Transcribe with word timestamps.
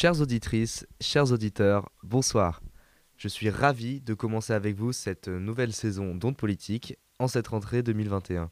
Chères 0.00 0.20
auditrices, 0.20 0.86
chers 1.00 1.32
auditeurs, 1.32 1.90
bonsoir. 2.04 2.62
Je 3.16 3.26
suis 3.26 3.50
ravi 3.50 4.00
de 4.00 4.14
commencer 4.14 4.52
avec 4.52 4.76
vous 4.76 4.92
cette 4.92 5.26
nouvelle 5.26 5.72
saison 5.72 6.14
d'Onde 6.14 6.36
Politique 6.36 6.96
en 7.18 7.26
cette 7.26 7.48
rentrée 7.48 7.82
2021. 7.82 8.48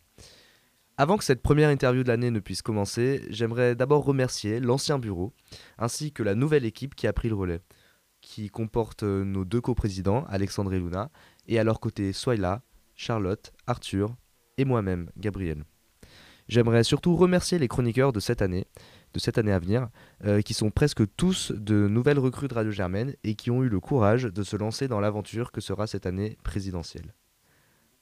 Avant 0.96 1.16
que 1.16 1.22
cette 1.22 1.42
première 1.42 1.68
interview 1.68 2.02
de 2.02 2.08
l'année 2.08 2.32
ne 2.32 2.40
puisse 2.40 2.62
commencer, 2.62 3.24
j'aimerais 3.30 3.76
d'abord 3.76 4.04
remercier 4.04 4.58
l'ancien 4.58 4.98
bureau 4.98 5.34
ainsi 5.78 6.10
que 6.10 6.24
la 6.24 6.34
nouvelle 6.34 6.64
équipe 6.64 6.96
qui 6.96 7.06
a 7.06 7.12
pris 7.12 7.28
le 7.28 7.36
relais, 7.36 7.60
qui 8.20 8.50
comporte 8.50 9.04
nos 9.04 9.44
deux 9.44 9.60
coprésidents, 9.60 10.24
Alexandre 10.28 10.74
et 10.74 10.80
Luna, 10.80 11.12
et 11.46 11.60
à 11.60 11.62
leur 11.62 11.78
côté 11.78 12.12
Soyla, 12.12 12.62
Charlotte, 12.96 13.52
Arthur 13.68 14.16
et 14.58 14.64
moi-même, 14.64 15.12
Gabriel. 15.16 15.62
J'aimerais 16.48 16.82
surtout 16.82 17.14
remercier 17.14 17.60
les 17.60 17.68
chroniqueurs 17.68 18.12
de 18.12 18.18
cette 18.18 18.42
année, 18.42 18.66
de 19.16 19.20
cette 19.20 19.38
année 19.38 19.52
à 19.52 19.58
venir, 19.58 19.88
euh, 20.26 20.42
qui 20.42 20.52
sont 20.52 20.70
presque 20.70 21.02
tous 21.16 21.50
de 21.50 21.88
nouvelles 21.88 22.18
recrues 22.18 22.48
de 22.48 22.54
Radio 22.54 22.70
Germaine 22.70 23.14
et 23.24 23.34
qui 23.34 23.50
ont 23.50 23.62
eu 23.62 23.68
le 23.70 23.80
courage 23.80 24.24
de 24.24 24.42
se 24.42 24.56
lancer 24.56 24.88
dans 24.88 25.00
l'aventure 25.00 25.52
que 25.52 25.62
sera 25.62 25.86
cette 25.86 26.04
année 26.04 26.36
présidentielle. 26.44 27.14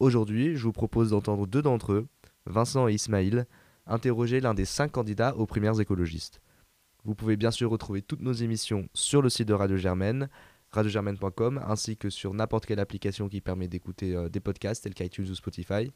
Aujourd'hui, 0.01 0.57
je 0.57 0.65
vous 0.65 0.73
propose 0.73 1.11
d'entendre 1.11 1.47
deux 1.47 1.63
d'entre 1.63 1.93
eux, 1.93 2.09
Vincent 2.47 2.89
et 2.89 2.95
Ismaïl, 2.95 3.47
interroger 3.87 4.41
l'un 4.41 4.55
des 4.55 4.65
cinq 4.65 4.91
candidats 4.91 5.37
aux 5.37 5.47
primaires 5.47 5.81
écologistes. 5.81 6.41
Vous 7.05 7.15
pouvez 7.15 7.37
bien 7.37 7.53
sûr 7.53 7.71
retrouver 7.71 8.03
toutes 8.03 8.23
nos 8.23 8.33
émissions 8.33 8.89
sur 8.93 9.23
le 9.23 9.29
site 9.29 9.47
de 9.47 9.55
Radio 9.55 9.77
Germaine, 9.77 10.29
radiogermaine.com, 10.73 11.63
ainsi 11.65 11.97
que 11.97 12.11
sur 12.11 12.35
n'importe 12.35 12.67
quelle 12.67 12.81
application 12.81 13.29
qui 13.29 13.41
permet 13.41 13.69
d'écouter 13.69 14.17
euh, 14.17 14.29
des 14.29 14.41
podcasts 14.41 14.83
tels 14.83 14.95
qu'iTunes 14.95 15.31
ou 15.31 15.35
Spotify. 15.37 15.93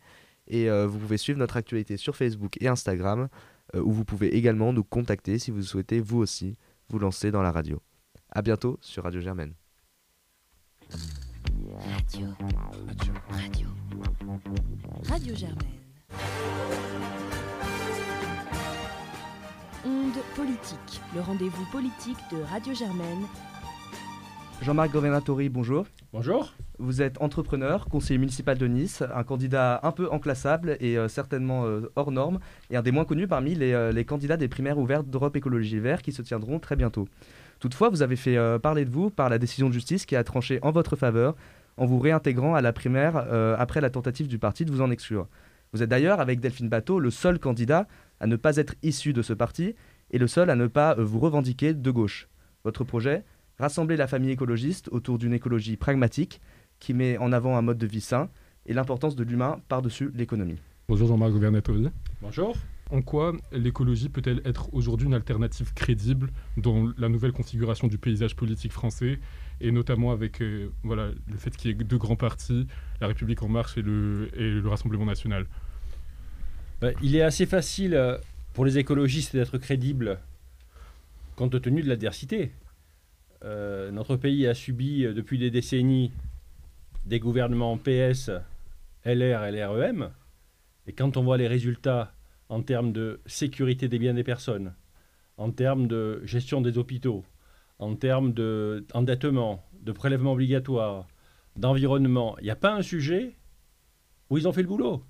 Et 0.47 0.71
euh, 0.71 0.87
vous 0.87 0.99
pouvez 0.99 1.17
suivre 1.17 1.41
notre 1.41 1.57
actualité 1.57 1.97
sur 1.97 2.15
Facebook 2.15 2.57
et 2.61 2.69
Instagram, 2.69 3.29
où 3.75 3.93
vous 3.93 4.05
pouvez 4.05 4.37
également 4.37 4.73
nous 4.73 4.85
contacter 4.85 5.39
si 5.39 5.51
vous 5.51 5.63
souhaitez 5.63 6.01
vous 6.01 6.19
aussi 6.19 6.57
vous 6.89 6.99
lancer 6.99 7.31
dans 7.31 7.43
la 7.43 7.53
radio. 7.53 7.81
A 8.31 8.43
bientôt 8.43 8.79
sur 8.81 9.05
Radio 9.05 9.21
Germaine. 9.21 9.55
Radio. 10.91 12.27
Radio. 12.87 13.13
Radio. 13.31 13.69
Radio 15.09 15.35
Germaine. 15.35 15.79
Onde 19.85 20.23
politique, 20.35 21.01
le 21.15 21.21
rendez-vous 21.21 21.65
politique 21.71 22.19
de 22.33 22.43
Radio 22.43 22.75
Germaine. 22.75 23.27
Jean-Marc 24.61 24.91
Governatori, 24.91 25.49
bonjour. 25.49 25.87
Bonjour. 26.13 26.53
Vous 26.79 27.01
êtes 27.01 27.21
entrepreneur, 27.23 27.87
conseiller 27.87 28.19
municipal 28.19 28.59
de 28.59 28.67
Nice, 28.67 29.03
un 29.15 29.23
candidat 29.23 29.79
un 29.85 29.93
peu 29.93 30.11
enclassable 30.11 30.77
et 30.81 30.99
euh, 30.99 31.09
certainement 31.09 31.65
euh, 31.65 31.91
hors 31.95 32.11
norme, 32.11 32.41
et 32.71 32.77
un 32.77 32.83
des 32.83 32.91
moins 32.91 33.05
connus 33.05 33.29
parmi 33.29 33.55
les, 33.55 33.73
euh, 33.73 33.93
les 33.93 34.05
candidats 34.05 34.37
des 34.37 34.49
primaires 34.49 34.79
ouvertes 34.79 35.09
d'Europe 35.09 35.37
Écologie 35.37 35.79
Vert 35.79 36.03
qui 36.03 36.13
se 36.13 36.23
tiendront 36.23 36.59
très 36.59 36.75
bientôt. 36.75 37.09
Toutefois, 37.61 37.89
vous 37.89 38.03
avez 38.03 38.17
fait 38.17 38.37
parler 38.61 38.85
de 38.85 38.91
vous 38.91 39.11
par 39.11 39.29
la 39.29 39.39
décision 39.39 39.69
de 39.69 39.75
justice 39.75 40.07
qui 40.07 40.15
a 40.15 40.23
tranché 40.23 40.61
en 40.63 40.71
votre 40.71 40.95
faveur 40.95 41.35
en 41.77 41.87
vous 41.87 41.99
réintégrant 41.99 42.55
à 42.55 42.61
la 42.61 42.73
primaire 42.73 43.17
après 43.59 43.81
la 43.81 43.91
tentative 43.91 44.29
du 44.29 44.39
parti 44.39 44.65
de 44.65 44.71
vous 44.71 44.81
en 44.81 44.93
exclure. 44.93 45.27
Vous 45.73 45.83
êtes 45.83 45.89
d'ailleurs, 45.89 46.21
avec 46.21 46.39
Delphine 46.39 46.69
Bateau, 46.69 47.01
le 47.01 47.11
seul 47.11 47.41
candidat 47.41 47.89
à 48.21 48.29
ne 48.29 48.37
pas 48.37 48.59
être 48.59 48.77
issu 48.85 49.13
de 49.13 49.23
ce 49.23 49.33
parti 49.33 49.75
et 50.13 50.19
le 50.19 50.29
seul 50.29 50.51
à 50.51 50.55
ne 50.55 50.69
pas 50.69 50.95
vous 50.95 51.19
revendiquer 51.19 51.75
de 51.75 51.91
gauche. 51.91 52.29
Votre 52.63 52.85
projet 52.85 53.25
Rassembler 53.59 53.97
la 53.97 54.07
famille 54.07 54.31
écologiste 54.31 54.89
autour 54.93 55.19
d'une 55.19 55.33
écologie 55.33 55.77
pragmatique 55.77 56.41
qui 56.79 56.95
met 56.95 57.19
en 57.19 57.33
avant 57.33 57.57
un 57.57 57.63
mode 57.63 57.79
de 57.79 57.89
vie 57.89 58.01
sain 58.01 58.31
et 58.67 58.73
l'importance 58.73 59.17
de 59.17 59.25
l'humain 59.25 59.61
par-dessus 59.69 60.13
l'économie. 60.15 60.59
Bonjour 60.89 61.09
Jean-Marc 61.09 61.33
Governatori. 61.33 61.89
Bonjour. 62.23 62.57
En 62.93 63.03
quoi 63.03 63.33
l'écologie 63.51 64.09
peut-elle 64.09 64.43
être 64.45 64.73
aujourd'hui 64.73 65.09
une 65.09 65.15
alternative 65.15 65.75
crédible 65.75 66.31
dans 66.57 66.93
la 66.99 67.09
nouvelle 67.09 67.33
configuration 67.33 67.89
du 67.89 67.99
paysage 67.99 68.37
politique 68.37 68.71
français 68.71 69.19
et 69.61 69.73
notamment 69.73 70.13
avec 70.13 70.41
euh, 70.41 70.71
voilà, 70.85 71.09
le 71.27 71.37
fait 71.37 71.51
qu'il 71.57 71.71
y 71.71 71.75
ait 71.75 71.85
deux 71.85 71.99
grands 71.99 72.17
partis, 72.17 72.69
la 73.01 73.09
République 73.09 73.43
en 73.43 73.49
marche 73.49 73.77
et 73.77 73.83
le, 73.83 74.31
et 74.37 74.51
le 74.51 74.69
Rassemblement 74.69 75.05
national? 75.05 75.47
Ben, 76.81 76.95
il 77.03 77.17
est 77.17 77.23
assez 77.23 77.45
facile 77.45 77.95
euh, 77.95 78.17
pour 78.55 78.65
les 78.65 78.79
écologistes 78.79 79.35
d'être 79.35 79.59
crédibles 79.59 80.21
compte 81.35 81.61
tenu 81.61 81.83
de 81.83 81.89
l'adversité. 81.89 82.53
Euh, 83.45 83.91
notre 83.91 84.17
pays 84.17 84.47
a 84.47 84.55
subi 84.55 85.05
euh, 85.05 85.15
depuis 85.15 85.39
des 85.39 85.51
décennies 85.51 86.13
des 87.07 87.21
gouvernements 87.21 87.79
PS, 87.79 88.31
LR 89.05 89.45
et 89.45 89.53
LREM. 89.53 90.11
Et 90.87 90.93
quand 90.93 91.17
on 91.17 91.23
voit 91.23 91.37
les 91.37 91.47
résultats 91.47 92.13
en 92.49 92.63
termes 92.63 92.93
de 92.93 93.21
sécurité 93.27 93.89
des 93.89 93.99
biens 93.99 94.15
des 94.15 94.25
personnes, 94.25 94.75
en 95.37 95.51
termes 95.51 95.87
de 95.87 96.21
gestion 96.25 96.61
des 96.61 96.79
hôpitaux, 96.79 97.25
en 97.79 97.95
termes 97.95 98.33
d'endettement, 98.33 99.65
de 99.83 99.93
prélèvement 99.93 100.33
obligatoire, 100.33 101.07
d'environnement, 101.57 102.37
il 102.41 102.45
n'y 102.45 102.51
a 102.51 102.57
pas 102.57 102.73
un 102.73 102.83
sujet 102.83 103.37
où 104.31 104.39
ils 104.39 104.49
ont 104.49 104.53
fait 104.53 104.63
le 104.63 104.69
boulot. 104.69 105.05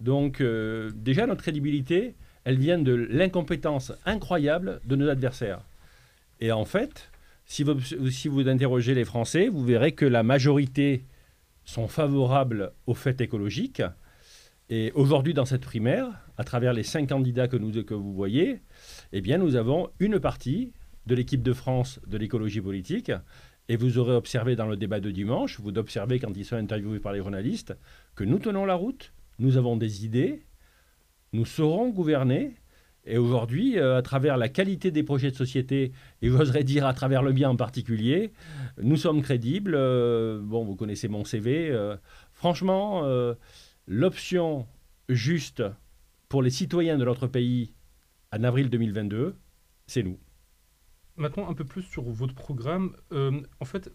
Donc 0.00 0.40
euh, 0.40 0.90
déjà, 0.94 1.26
notre 1.26 1.42
crédibilité, 1.42 2.14
elle 2.44 2.58
vient 2.58 2.78
de 2.78 2.92
l'incompétence 2.92 3.92
incroyable 4.04 4.80
de 4.84 4.96
nos 4.96 5.08
adversaires. 5.08 5.60
Et 6.40 6.52
en 6.52 6.64
fait, 6.64 7.10
si 7.48 7.62
vous, 8.28 8.48
interrogez 8.48 8.94
les 8.94 9.06
Français, 9.06 9.48
vous 9.48 9.64
verrez 9.64 9.92
que 9.92 10.04
la 10.04 10.22
majorité 10.22 11.04
sont 11.64 11.88
favorables 11.88 12.72
au 12.86 12.94
fait 12.94 13.20
écologique. 13.22 13.82
Et 14.68 14.92
aujourd'hui, 14.94 15.32
dans 15.32 15.46
cette 15.46 15.62
primaire, 15.62 16.08
à 16.36 16.44
travers 16.44 16.74
les 16.74 16.82
cinq 16.82 17.08
candidats 17.08 17.48
que, 17.48 17.56
vous 17.94 18.12
voyez, 18.12 18.60
eh 19.12 19.38
nous 19.38 19.56
avons 19.56 19.88
une 19.98 20.20
partie 20.20 20.72
de 21.06 21.14
l'équipe 21.14 21.42
de 21.42 21.54
France 21.54 22.00
de 22.06 22.18
l'écologie 22.18 22.60
politique. 22.60 23.10
Et 23.70 23.76
vous 23.76 23.96
aurez 23.96 24.14
observé 24.14 24.54
dans 24.54 24.66
le 24.66 24.76
débat 24.76 25.00
de 25.00 25.10
dimanche, 25.10 25.58
vous 25.58 25.76
observez 25.78 26.18
quand 26.20 26.36
ils 26.36 26.44
sont 26.44 26.56
interviewés 26.56 27.00
par 27.00 27.12
les 27.12 27.20
journalistes, 27.20 27.74
que 28.14 28.24
nous 28.24 28.38
tenons 28.38 28.66
la 28.66 28.74
route, 28.74 29.12
nous 29.38 29.56
avons 29.56 29.76
des 29.76 30.04
idées, 30.04 30.42
nous 31.32 31.46
saurons 31.46 31.88
gouverner. 31.88 32.56
Et 33.08 33.16
aujourd'hui, 33.16 33.78
euh, 33.78 33.96
à 33.96 34.02
travers 34.02 34.36
la 34.36 34.50
qualité 34.50 34.90
des 34.90 35.02
projets 35.02 35.30
de 35.30 35.36
société, 35.36 35.92
et 36.20 36.28
j'oserais 36.28 36.62
dire 36.62 36.86
à 36.86 36.92
travers 36.92 37.22
le 37.22 37.32
bien 37.32 37.48
en 37.48 37.56
particulier, 37.56 38.32
nous 38.82 38.98
sommes 38.98 39.22
crédibles. 39.22 39.74
Euh, 39.74 40.40
bon, 40.42 40.62
vous 40.62 40.76
connaissez 40.76 41.08
mon 41.08 41.24
CV. 41.24 41.70
euh, 41.70 41.96
franchement, 42.32 43.02
l'option 43.86 44.66
juste 45.08 45.62
pour 46.28 46.42
les 46.42 46.50
citoyens 46.50 46.98
de 46.98 47.04
notre 47.04 47.26
pays 47.26 47.72
en 48.30 48.44
avril 48.44 48.68
2022, 48.68 49.34
c'est 49.86 50.02
nous. 50.02 50.18
Maintenant, 51.16 51.48
un 51.48 51.54
peu 51.54 51.64
plus 51.64 51.82
sur 51.82 52.02
votre 52.02 52.34
programme. 52.34 52.94
En 53.10 53.64
fait, 53.64 53.90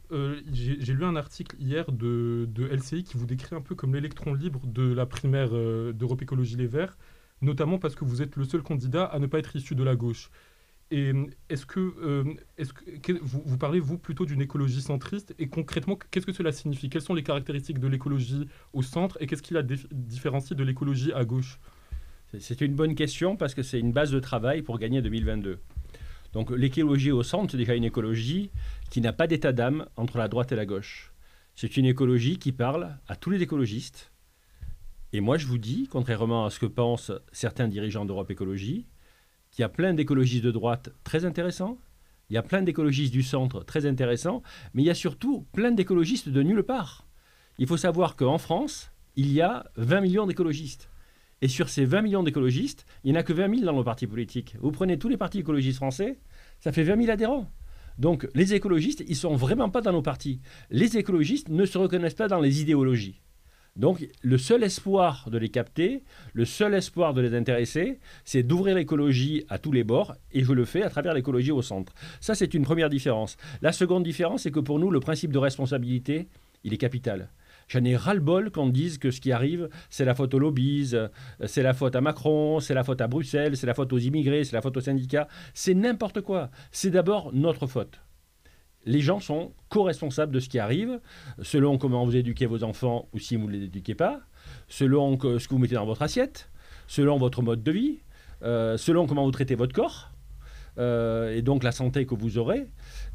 j'ai 0.51 0.93
lu 0.93 1.05
un 1.05 1.15
article 1.15 1.55
hier 1.59 1.91
de, 1.91 2.49
LCI 2.57 3.03
qui 3.03 3.17
vous 3.17 3.27
décrit 3.27 3.55
un 3.55 3.61
peu 3.61 3.75
comme 3.75 3.93
l'électron 3.93 4.33
libre 4.33 4.61
de 4.65 4.91
la 4.91 5.05
primaire 5.05 5.51
d'Europe 5.51 6.23
Écologie 6.23 6.57
Les 6.57 6.67
Verts, 6.67 6.97
notamment 7.43 7.77
parce 7.77 7.95
que 7.95 8.05
vous 8.05 8.21
êtes 8.21 8.35
le 8.35 8.45
seul 8.45 8.61
candidat 8.63 9.05
à 9.05 9.19
ne 9.19 9.27
pas 9.27 9.39
être 9.39 9.55
issu 9.55 9.75
de 9.75 9.83
la 9.83 9.95
gauche. 9.95 10.29
Et 10.91 11.11
euh, 11.11 11.25
est-ce 11.49 11.65
que, 11.65 11.79
euh, 11.79 12.23
est-ce 12.57 12.73
que 12.73 12.83
que- 12.97 13.19
vous, 13.21 13.41
vous 13.45 13.57
parlez, 13.57 13.79
vous, 13.79 13.97
plutôt 13.97 14.25
d'une 14.25 14.41
écologie 14.41 14.81
centriste? 14.81 15.33
Et 15.39 15.47
concrètement, 15.47 15.97
qu'est-ce 16.11 16.25
que 16.25 16.33
cela 16.33 16.51
signifie? 16.51 16.89
Quelles 16.89 17.01
sont 17.01 17.13
les 17.15 17.23
caractéristiques 17.23 17.79
de 17.79 17.87
l'écologie 17.87 18.47
au 18.73 18.81
centre 18.81 19.17
et 19.19 19.27
qu'est-ce 19.27 19.41
qui 19.41 19.53
la 19.53 19.63
dif- 19.63 19.87
différencie 19.91 20.55
de 20.57 20.63
l'écologie 20.63 21.11
à 21.13 21.25
gauche? 21.25 21.59
C'est 22.39 22.61
une 22.61 22.73
bonne 22.75 22.95
question 22.95 23.35
parce 23.37 23.53
que 23.53 23.61
c'est 23.63 23.79
une 23.79 23.91
base 23.91 24.11
de 24.11 24.19
travail 24.19 24.61
pour 24.63 24.79
gagner 24.79 25.01
2022. 25.01 25.59
Donc 26.31 26.49
l'écologie 26.51 27.11
au 27.11 27.21
centre, 27.23 27.51
c'est 27.51 27.57
déjà 27.57 27.75
une 27.75 27.83
écologie 27.83 28.49
qui 28.89 29.01
n'a 29.01 29.13
pas 29.13 29.27
d'état 29.27 29.51
d'âme 29.51 29.85
entre 29.97 30.17
la 30.17 30.27
droite 30.27 30.51
et 30.51 30.55
la 30.55 30.65
gauche. 30.65 31.11
C'est 31.55 31.77
une 31.77 31.85
écologie 31.85 32.39
qui 32.39 32.51
parle 32.51 32.97
à 33.07 33.15
tous 33.15 33.29
les 33.29 33.41
écologistes. 33.43 34.11
Et 35.15 35.21
moi, 35.21 35.37
je 35.37 35.45
vous 35.45 35.59
dis, 35.59 35.87
contrairement 35.91 36.45
à 36.45 36.49
ce 36.49 36.57
que 36.57 36.65
pensent 36.65 37.11
certains 37.31 37.67
dirigeants 37.67 38.03
d'Europe 38.03 38.31
Écologie, 38.31 38.87
qu'il 39.51 39.61
y 39.61 39.63
a 39.63 39.69
plein 39.69 39.93
d'écologistes 39.93 40.43
de 40.43 40.49
droite 40.49 40.89
très 41.03 41.23
intéressants, 41.23 41.77
il 42.31 42.33
y 42.33 42.37
a 42.37 42.41
plein 42.41 42.63
d'écologistes 42.63 43.13
du 43.13 43.21
centre 43.21 43.63
très 43.63 43.85
intéressants, 43.85 44.41
mais 44.73 44.81
il 44.81 44.87
y 44.87 44.89
a 44.89 44.95
surtout 44.95 45.45
plein 45.53 45.71
d'écologistes 45.71 46.29
de 46.29 46.41
nulle 46.41 46.63
part. 46.63 47.05
Il 47.59 47.67
faut 47.67 47.77
savoir 47.77 48.15
qu'en 48.15 48.39
France, 48.39 48.91
il 49.15 49.31
y 49.31 49.39
a 49.39 49.69
20 49.75 50.01
millions 50.01 50.25
d'écologistes. 50.25 50.89
Et 51.43 51.47
sur 51.47 51.69
ces 51.69 51.85
20 51.85 52.01
millions 52.01 52.23
d'écologistes, 52.23 52.87
il 53.03 53.11
n'y 53.11 53.17
en 53.17 53.19
a 53.19 53.23
que 53.23 53.33
20 53.33 53.57
000 53.57 53.65
dans 53.65 53.73
nos 53.73 53.83
partis 53.83 54.07
politiques. 54.07 54.55
Vous 54.61 54.71
prenez 54.71 54.97
tous 54.97 55.09
les 55.09 55.17
partis 55.17 55.39
écologistes 55.39 55.77
français, 55.77 56.17
ça 56.59 56.71
fait 56.71 56.83
20 56.83 56.97
000 56.97 57.11
adhérents. 57.11 57.51
Donc 57.99 58.27
les 58.33 58.55
écologistes, 58.55 59.03
ils 59.05 59.11
ne 59.11 59.15
sont 59.15 59.35
vraiment 59.35 59.69
pas 59.69 59.81
dans 59.81 59.91
nos 59.91 60.01
partis. 60.01 60.41
Les 60.71 60.97
écologistes 60.97 61.49
ne 61.49 61.67
se 61.67 61.77
reconnaissent 61.77 62.15
pas 62.15 62.27
dans 62.27 62.39
les 62.39 62.61
idéologies. 62.61 63.21
Donc 63.75 64.07
le 64.21 64.37
seul 64.37 64.63
espoir 64.63 65.29
de 65.31 65.37
les 65.39 65.49
capter, 65.49 66.03
le 66.33 66.45
seul 66.45 66.75
espoir 66.75 67.13
de 67.13 67.21
les 67.21 67.33
intéresser, 67.33 67.99
c'est 68.23 68.43
d'ouvrir 68.43 68.75
l'écologie 68.75 69.45
à 69.49 69.57
tous 69.57 69.71
les 69.71 69.83
bords, 69.83 70.15
et 70.31 70.43
je 70.43 70.53
le 70.53 70.65
fais 70.65 70.83
à 70.83 70.89
travers 70.89 71.13
l'écologie 71.13 71.51
au 71.51 71.63
centre. 71.63 71.93
Ça, 72.21 72.35
c'est 72.35 72.53
une 72.53 72.63
première 72.63 72.89
différence. 72.89 73.35
La 73.61 73.71
seconde 73.71 74.03
différence, 74.03 74.43
c'est 74.43 74.51
que 74.51 74.59
pour 74.59 74.77
nous, 74.77 74.91
le 74.91 74.99
principe 74.99 75.31
de 75.31 75.39
responsabilité, 75.39 76.27
il 76.63 76.73
est 76.73 76.77
capital. 76.77 77.29
J'en 77.67 77.83
ai 77.83 77.95
ras-le-bol 77.95 78.51
qu'on 78.51 78.69
dise 78.69 78.99
que 78.99 79.09
ce 79.09 79.21
qui 79.21 79.31
arrive, 79.31 79.69
c'est 79.89 80.05
la 80.05 80.13
faute 80.13 80.33
aux 80.33 80.39
lobbies, 80.39 80.91
euh, 80.93 81.07
c'est 81.45 81.63
la 81.63 81.73
faute 81.73 81.95
à 81.95 82.01
Macron, 82.01 82.59
c'est 82.59 82.73
la 82.73 82.83
faute 82.83 83.01
à 83.01 83.07
Bruxelles, 83.07 83.57
c'est 83.57 83.65
la 83.67 83.73
faute 83.73 83.91
aux 83.93 83.97
immigrés, 83.97 84.43
c'est 84.43 84.55
la 84.55 84.61
faute 84.61 84.77
aux 84.77 84.81
syndicats. 84.81 85.27
C'est 85.53 85.73
n'importe 85.73 86.21
quoi. 86.21 86.51
C'est 86.71 86.91
d'abord 86.91 87.31
notre 87.33 87.65
faute. 87.65 87.99
Les 88.85 88.99
gens 88.99 89.19
sont 89.19 89.53
co-responsables 89.69 90.33
de 90.33 90.39
ce 90.39 90.49
qui 90.49 90.59
arrive, 90.59 90.99
selon 91.41 91.77
comment 91.77 92.05
vous 92.05 92.15
éduquez 92.15 92.45
vos 92.45 92.63
enfants 92.63 93.07
ou 93.13 93.19
si 93.19 93.35
vous 93.35 93.47
ne 93.47 93.53
les 93.53 93.63
éduquez 93.63 93.95
pas, 93.95 94.21
selon 94.67 95.17
ce 95.19 95.47
que 95.47 95.53
vous 95.53 95.59
mettez 95.59 95.75
dans 95.75 95.85
votre 95.85 96.01
assiette, 96.01 96.49
selon 96.87 97.17
votre 97.17 97.41
mode 97.41 97.63
de 97.63 97.71
vie, 97.71 97.99
euh, 98.43 98.77
selon 98.77 99.07
comment 99.07 99.23
vous 99.23 99.31
traitez 99.31 99.55
votre 99.55 99.73
corps, 99.73 100.13
euh, 100.79 101.35
et 101.35 101.41
donc 101.43 101.63
la 101.63 101.71
santé 101.71 102.05
que 102.05 102.15
vous 102.15 102.37
aurez. 102.37 102.65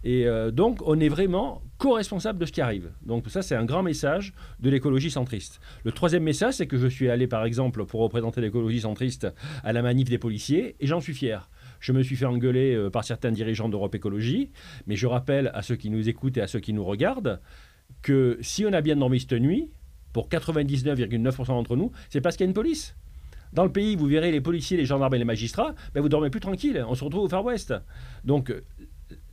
Et 0.04 0.26
euh, 0.26 0.50
donc, 0.50 0.78
on 0.86 0.98
est 1.00 1.08
vraiment 1.08 1.60
co-responsable 1.78 2.38
de 2.38 2.46
ce 2.46 2.52
qui 2.52 2.60
arrive. 2.60 2.90
Donc, 3.04 3.28
ça, 3.28 3.42
c'est 3.42 3.56
un 3.56 3.64
grand 3.64 3.82
message 3.82 4.32
de 4.60 4.70
l'écologie 4.70 5.10
centriste. 5.10 5.60
Le 5.84 5.92
troisième 5.92 6.22
message, 6.22 6.54
c'est 6.54 6.66
que 6.66 6.78
je 6.78 6.86
suis 6.86 7.10
allé, 7.10 7.26
par 7.26 7.44
exemple, 7.44 7.84
pour 7.84 8.00
représenter 8.00 8.40
l'écologie 8.40 8.80
centriste 8.80 9.26
à 9.64 9.72
la 9.72 9.82
manif 9.82 10.08
des 10.08 10.18
policiers, 10.18 10.76
et 10.80 10.86
j'en 10.86 11.00
suis 11.00 11.14
fier. 11.14 11.50
Je 11.80 11.92
me 11.92 12.02
suis 12.02 12.16
fait 12.16 12.24
engueuler 12.24 12.74
euh, 12.74 12.90
par 12.90 13.04
certains 13.04 13.30
dirigeants 13.30 13.68
d'Europe 13.68 13.94
Écologie, 13.94 14.50
mais 14.86 14.96
je 14.96 15.06
rappelle 15.06 15.50
à 15.54 15.62
ceux 15.62 15.76
qui 15.76 15.90
nous 15.90 16.08
écoutent 16.08 16.36
et 16.36 16.42
à 16.42 16.46
ceux 16.46 16.60
qui 16.60 16.72
nous 16.72 16.84
regardent 16.84 17.40
que 18.02 18.38
si 18.40 18.64
on 18.66 18.72
a 18.72 18.80
bien 18.80 18.96
dormi 18.96 19.20
cette 19.20 19.32
nuit, 19.32 19.70
pour 20.12 20.28
99,9% 20.28 21.46
d'entre 21.48 21.76
nous, 21.76 21.92
c'est 22.08 22.20
parce 22.20 22.36
qu'il 22.36 22.44
y 22.44 22.48
a 22.48 22.50
une 22.50 22.54
police. 22.54 22.96
Dans 23.52 23.64
le 23.64 23.72
pays, 23.72 23.96
vous 23.96 24.06
verrez 24.06 24.30
les 24.30 24.40
policiers, 24.40 24.76
les 24.76 24.84
gendarmes 24.84 25.14
et 25.14 25.18
les 25.18 25.24
magistrats, 25.24 25.74
ben 25.94 26.00
vous 26.00 26.08
dormez 26.08 26.30
plus 26.30 26.40
tranquille. 26.40 26.84
On 26.86 26.94
se 26.94 27.04
retrouve 27.04 27.24
au 27.24 27.28
Far 27.28 27.44
West. 27.44 27.74
Donc, 28.24 28.52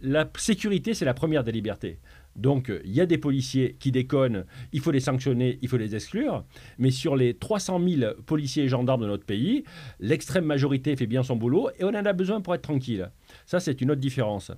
la 0.02 0.30
sécurité, 0.38 0.94
c'est 0.94 1.06
la 1.06 1.14
première 1.14 1.44
des 1.44 1.52
libertés. 1.52 2.00
Donc, 2.36 2.72
il 2.84 2.92
y 2.92 3.00
a 3.00 3.06
des 3.06 3.18
policiers 3.18 3.76
qui 3.80 3.92
déconnent, 3.92 4.46
il 4.74 4.82
faut 4.82 4.92
les 4.92 5.00
sanctionner, 5.00 5.58
il 5.62 5.70
faut 5.70 5.78
les 5.78 5.96
exclure. 5.96 6.44
Mais 6.78 6.92
sur 6.92 7.16
les 7.16 7.34
300 7.34 7.80
000 7.88 8.14
policiers 8.26 8.66
et 8.66 8.68
gendarmes 8.68 9.02
de 9.02 9.08
notre 9.08 9.26
pays, 9.26 9.64
l'extrême 10.00 10.46
majorité 10.46 10.96
fait 10.96 11.08
bien 11.08 11.24
son 11.24 11.36
boulot 11.36 11.70
et 11.80 11.84
on 11.84 11.90
en 11.90 12.06
a 12.06 12.14
besoin 12.14 12.42
pour 12.42 12.54
être 12.54 12.62
tranquille. 12.62 13.10
Ça, 13.46 13.60
c'est 13.60 13.82
une 13.82 13.92
autre 13.92 14.02
différence. 14.02 14.52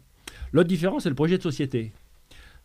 L'autre 0.51 0.69
différence, 0.69 1.03
c'est 1.03 1.09
le 1.09 1.15
projet 1.15 1.37
de 1.37 1.43
société. 1.43 1.91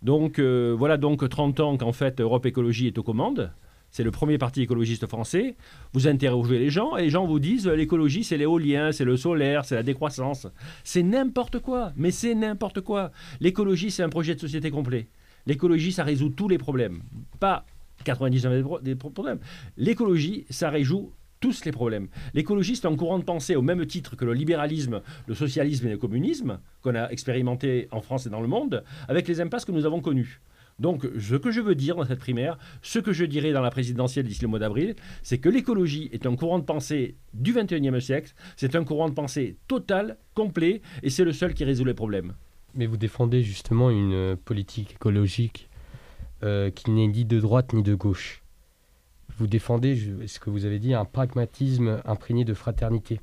Donc, 0.01 0.39
euh, 0.39 0.75
voilà 0.77 0.97
donc 0.97 1.29
30 1.29 1.61
ans 1.61 1.77
qu'en 1.77 1.93
fait, 1.93 2.21
Europe 2.21 2.47
Écologie 2.47 2.87
est 2.87 2.99
aux 2.99 3.03
commandes 3.03 3.53
c'est 3.93 4.03
le 4.03 4.11
premier 4.11 4.39
parti 4.39 4.63
écologiste 4.63 5.07
français. 5.07 5.55
Vous 5.93 6.09
interrogez 6.09 6.59
les 6.59 6.71
gens 6.71 6.97
et 6.97 7.03
les 7.03 7.11
gens 7.11 7.27
vous 7.27 7.39
disent 7.39 7.69
euh, 7.69 7.77
l'écologie, 7.77 8.25
c'est 8.25 8.39
l'éolien, 8.39 8.91
c'est 8.91 9.05
le 9.05 9.19
solaire, 9.19 9.65
c'est 9.67 9.75
la 9.75 9.83
décroissance. 9.83 10.49
C'est 10.83 11.03
n'importe 11.03 11.59
quoi, 11.61 11.93
mais 11.97 12.11
c'est 12.11 12.35
n'importe 12.35 12.81
quoi. 12.81 13.13
L'écologie, 13.41 13.91
c'est 13.91 14.03
un 14.03 14.09
projet 14.09 14.35
de 14.35 14.41
société 14.41 14.71
complet. 14.71 15.09
L'écologie, 15.47 15.93
ça 15.93 16.05
résout 16.05 16.31
tous 16.31 16.49
les 16.49 16.59
problèmes, 16.59 17.03
pas 17.39 17.67
99 18.05 18.83
des 18.83 18.95
problèmes. 18.95 19.39
L'écologie, 19.77 20.47
ça 20.49 20.71
résout 20.71 21.13
tous 21.41 21.65
les 21.65 21.73
problèmes. 21.73 22.09
L'écologie, 22.33 22.77
c'est 22.77 22.87
un 22.87 22.97
courant 22.97 23.19
de 23.19 23.25
pensée 23.25 23.57
au 23.57 23.63
même 23.63 23.85
titre 23.85 24.17
que 24.17 24.25
le 24.25 24.33
libéralisme, 24.33 25.03
le 25.27 25.35
socialisme 25.35 25.89
et 25.89 25.91
le 25.91 25.99
communisme 25.99 26.61
qu'on 26.81 26.95
a 26.95 27.11
expérimenté 27.11 27.89
en 27.91 28.01
France 28.01 28.27
et 28.27 28.31
dans 28.31 28.41
le 28.41 28.49
monde, 28.49 28.85
avec 29.09 29.29
les 29.29 29.41
impasses 29.41 29.65
que 29.65 29.73
nous 29.73 29.85
avons 29.85 30.01
connues. 30.01 30.41
Donc, 30.79 31.07
ce 31.19 31.37
que 31.37 31.51
je 31.51 31.61
veux 31.61 31.75
dire 31.75 31.97
dans 31.97 32.05
cette 32.05 32.19
primaire, 32.19 32.59
ce 32.83 32.99
que 32.99 33.13
je 33.13 33.25
dirai 33.25 33.53
dans 33.53 33.61
la 33.61 33.71
présidentielle 33.71 34.27
d'ici 34.27 34.43
le 34.43 34.49
mois 34.49 34.59
d'avril, 34.59 34.95
c'est 35.23 35.39
que 35.39 35.49
l'écologie 35.49 36.09
est 36.13 36.27
un 36.27 36.35
courant 36.37 36.59
de 36.59 36.65
pensée 36.65 37.17
du 37.35 37.53
21e 37.53 38.01
siècle, 38.01 38.33
c'est 38.57 38.75
un 38.75 38.85
courant 38.85 39.09
de 39.09 39.15
pensée 39.15 39.57
total, 39.69 40.19
complet, 40.35 40.83
et 41.03 41.11
c'est 41.11 41.25
le 41.25 41.33
seul 41.33 41.55
qui 41.55 41.65
résout 41.65 41.85
les 41.85 41.95
problèmes. 41.95 42.35
Mais 42.75 42.87
vous 42.87 42.97
défendez 42.97 43.43
justement 43.43 43.91
une 43.91 44.37
politique 44.37 44.93
écologique 44.93 45.69
euh, 46.43 46.71
qui 46.71 46.91
n'est 46.91 47.07
ni 47.07 47.25
de 47.25 47.39
droite 47.39 47.73
ni 47.73 47.83
de 47.83 47.95
gauche. 47.95 48.43
Vous 49.39 49.47
défendez, 49.47 50.27
ce 50.27 50.41
que 50.41 50.51
vous 50.51 50.65
avez 50.65 50.79
dit, 50.79 50.95
un 50.95 51.05
pragmatisme 51.05 52.01
imprégné 52.05 52.45
de 52.45 52.55
fraternité. 52.55 53.21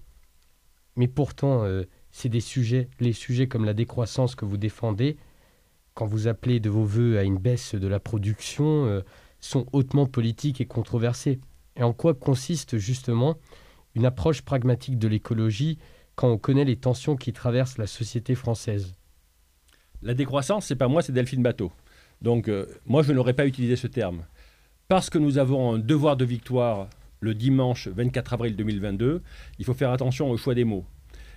Mais 0.95 1.07
pourtant, 1.07 1.63
euh, 1.63 1.83
c'est 2.11 2.29
des 2.29 2.39
sujets, 2.39 2.89
les 2.99 3.13
sujets 3.13 3.47
comme 3.47 3.65
la 3.65 3.73
décroissance 3.73 4.35
que 4.35 4.45
vous 4.45 4.57
défendez, 4.57 5.17
quand 5.99 6.07
vous 6.07 6.29
appelez 6.29 6.61
de 6.61 6.69
vos 6.69 6.85
voeux 6.85 7.17
à 7.17 7.23
une 7.23 7.37
baisse 7.37 7.75
de 7.75 7.85
la 7.85 7.99
production, 7.99 8.85
euh, 8.85 9.01
sont 9.41 9.65
hautement 9.73 10.05
politiques 10.05 10.61
et 10.61 10.65
controversés. 10.65 11.41
Et 11.75 11.83
en 11.83 11.91
quoi 11.91 12.13
consiste 12.13 12.77
justement 12.77 13.35
une 13.95 14.05
approche 14.05 14.41
pragmatique 14.41 14.97
de 14.97 15.09
l'écologie 15.09 15.77
quand 16.15 16.29
on 16.29 16.37
connaît 16.37 16.63
les 16.63 16.77
tensions 16.77 17.17
qui 17.17 17.33
traversent 17.33 17.77
la 17.77 17.85
société 17.85 18.33
française? 18.33 18.93
La 20.01 20.13
décroissance, 20.13 20.67
c'est 20.67 20.77
pas 20.77 20.87
moi, 20.87 21.01
c'est 21.01 21.11
Delphine 21.11 21.43
Bateau. 21.43 21.69
Donc 22.21 22.47
euh, 22.47 22.65
moi, 22.85 23.03
je 23.03 23.11
n'aurais 23.11 23.33
pas 23.33 23.45
utilisé 23.45 23.75
ce 23.75 23.87
terme. 23.87 24.23
Parce 24.87 25.09
que 25.09 25.17
nous 25.17 25.37
avons 25.37 25.73
un 25.73 25.79
devoir 25.79 26.15
de 26.15 26.23
victoire 26.23 26.87
le 27.19 27.33
dimanche 27.33 27.89
24 27.89 28.35
avril 28.35 28.55
2022, 28.55 29.21
il 29.57 29.65
faut 29.65 29.73
faire 29.73 29.91
attention 29.91 30.31
au 30.31 30.37
choix 30.37 30.55
des 30.55 30.63
mots. 30.63 30.85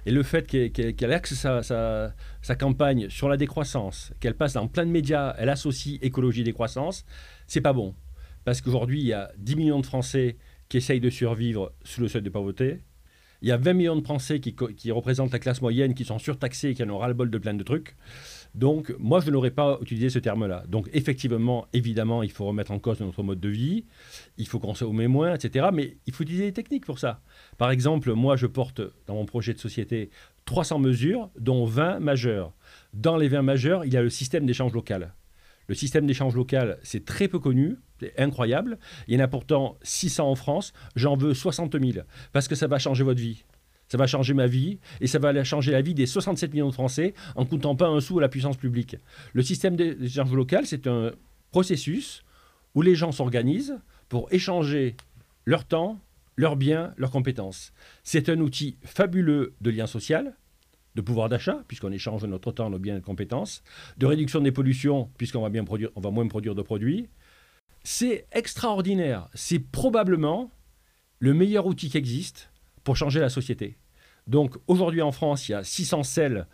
Et 0.04 0.10
le 0.10 0.22
fait 0.22 0.46
qu'elle 0.46 1.12
axe 1.12 1.34
sa, 1.34 2.56
campagne 2.58 3.08
sur 3.08 3.28
la 3.28 3.36
décroissance, 3.36 4.12
qu'elle 4.20 4.34
passe 4.34 4.54
dans 4.54 4.66
plein 4.66 4.84
de 4.84 4.90
médias, 4.90 5.34
elle 5.38 5.48
associe 5.48 5.98
écologie 6.02 6.40
et 6.40 6.44
décroissance, 6.44 7.04
c'est 7.46 7.60
pas 7.60 7.72
bon. 7.72 7.94
Parce 8.44 8.60
qu'aujourd'hui, 8.60 9.00
il 9.00 9.06
y 9.06 9.12
a 9.12 9.30
10 9.38 9.56
millions 9.56 9.80
de 9.80 9.86
Français 9.86 10.36
qui 10.68 10.78
essayent 10.78 11.00
de 11.00 11.10
survivre 11.10 11.72
sous 11.84 12.00
le 12.00 12.08
seuil 12.08 12.22
de 12.22 12.30
pauvreté. 12.30 12.80
Il 13.42 13.48
y 13.48 13.52
a 13.52 13.56
20 13.56 13.72
millions 13.74 13.96
de 13.96 14.04
Français 14.04 14.40
qui, 14.40 14.54
qui 14.54 14.90
représentent 14.90 15.32
la 15.32 15.38
classe 15.38 15.62
moyenne, 15.62 15.94
qui 15.94 16.04
sont 16.04 16.18
surtaxés 16.18 16.70
et 16.70 16.74
qui 16.74 16.82
en 16.82 16.90
ont 16.90 16.98
ras-le-bol 16.98 17.30
de 17.30 17.38
plein 17.38 17.54
de 17.54 17.62
trucs. 17.62 17.96
Donc, 18.54 18.94
moi, 18.98 19.20
je 19.20 19.30
n'aurais 19.30 19.50
pas 19.50 19.78
utilisé 19.80 20.10
ce 20.10 20.18
terme-là. 20.18 20.64
Donc, 20.68 20.88
effectivement, 20.92 21.66
évidemment, 21.72 22.22
il 22.22 22.30
faut 22.30 22.44
remettre 22.44 22.70
en 22.70 22.78
cause 22.78 23.00
notre 23.00 23.22
mode 23.22 23.40
de 23.40 23.48
vie, 23.48 23.86
il 24.36 24.46
faut 24.46 24.58
consommer 24.58 25.08
moins, 25.08 25.34
etc. 25.34 25.68
Mais 25.72 25.96
il 26.06 26.12
faut 26.12 26.22
utiliser 26.22 26.44
des 26.44 26.52
techniques 26.52 26.84
pour 26.84 26.98
ça. 26.98 27.22
Par 27.56 27.70
exemple, 27.70 28.12
moi, 28.12 28.36
je 28.36 28.46
porte 28.46 28.82
dans 29.06 29.14
mon 29.14 29.24
projet 29.24 29.54
de 29.54 29.58
société 29.58 30.10
300 30.44 30.78
mesures, 30.80 31.30
dont 31.38 31.64
20 31.64 32.00
majeures. 32.00 32.52
Dans 32.92 33.16
les 33.16 33.28
20 33.28 33.42
majeures, 33.42 33.84
il 33.84 33.92
y 33.92 33.96
a 33.96 34.02
le 34.02 34.10
système 34.10 34.44
d'échange 34.44 34.72
local. 34.72 35.14
Le 35.68 35.74
système 35.74 36.06
d'échange 36.06 36.34
local, 36.34 36.78
c'est 36.82 37.04
très 37.04 37.28
peu 37.28 37.38
connu, 37.38 37.76
c'est 38.00 38.18
incroyable. 38.20 38.78
Il 39.06 39.14
y 39.14 39.16
en 39.16 39.24
a 39.24 39.28
pourtant 39.28 39.78
600 39.82 40.28
en 40.28 40.34
France, 40.34 40.72
j'en 40.96 41.16
veux 41.16 41.34
60 41.34 41.80
000, 41.80 42.04
parce 42.32 42.48
que 42.48 42.54
ça 42.54 42.66
va 42.66 42.78
changer 42.78 43.04
votre 43.04 43.20
vie. 43.20 43.44
Ça 43.92 43.98
va 43.98 44.06
changer 44.06 44.32
ma 44.32 44.46
vie 44.46 44.78
et 45.02 45.06
ça 45.06 45.18
va 45.18 45.44
changer 45.44 45.70
la 45.70 45.82
vie 45.82 45.92
des 45.92 46.06
67 46.06 46.54
millions 46.54 46.70
de 46.70 46.72
Français 46.72 47.12
en 47.36 47.44
coûtant 47.44 47.76
pas 47.76 47.88
un 47.88 48.00
sou 48.00 48.20
à 48.20 48.22
la 48.22 48.30
puissance 48.30 48.56
publique. 48.56 48.96
Le 49.34 49.42
système 49.42 49.76
d'échange 49.76 50.32
local, 50.32 50.64
c'est 50.64 50.86
un 50.86 51.10
processus 51.50 52.24
où 52.74 52.80
les 52.80 52.94
gens 52.94 53.12
s'organisent 53.12 53.78
pour 54.08 54.32
échanger 54.32 54.96
leur 55.44 55.66
temps, 55.66 56.00
leurs 56.36 56.56
biens, 56.56 56.94
leurs 56.96 57.10
compétences. 57.10 57.74
C'est 58.02 58.30
un 58.30 58.40
outil 58.40 58.78
fabuleux 58.82 59.52
de 59.60 59.68
lien 59.68 59.86
social, 59.86 60.38
de 60.94 61.02
pouvoir 61.02 61.28
d'achat, 61.28 61.62
puisqu'on 61.68 61.92
échange 61.92 62.24
notre 62.24 62.50
temps, 62.50 62.70
nos 62.70 62.78
biens 62.78 62.94
et 62.94 63.00
nos 63.00 63.04
compétences, 63.04 63.62
de 63.98 64.06
réduction 64.06 64.40
des 64.40 64.52
pollutions, 64.52 65.10
puisqu'on 65.18 65.42
va, 65.42 65.50
bien 65.50 65.64
produire, 65.64 65.90
on 65.96 66.00
va 66.00 66.10
moins 66.10 66.26
produire 66.28 66.54
de 66.54 66.62
produits. 66.62 67.10
C'est 67.84 68.24
extraordinaire. 68.32 69.28
C'est 69.34 69.58
probablement 69.58 70.50
le 71.18 71.34
meilleur 71.34 71.66
outil 71.66 71.90
qui 71.90 71.98
existe 71.98 72.48
pour 72.84 72.96
changer 72.96 73.20
la 73.20 73.28
société. 73.28 73.76
Donc 74.26 74.56
aujourd'hui 74.66 75.02
en 75.02 75.12
France, 75.12 75.48
il 75.48 75.52
y 75.52 75.54
a 75.54 75.64
600 75.64 76.02
celles 76.02 76.46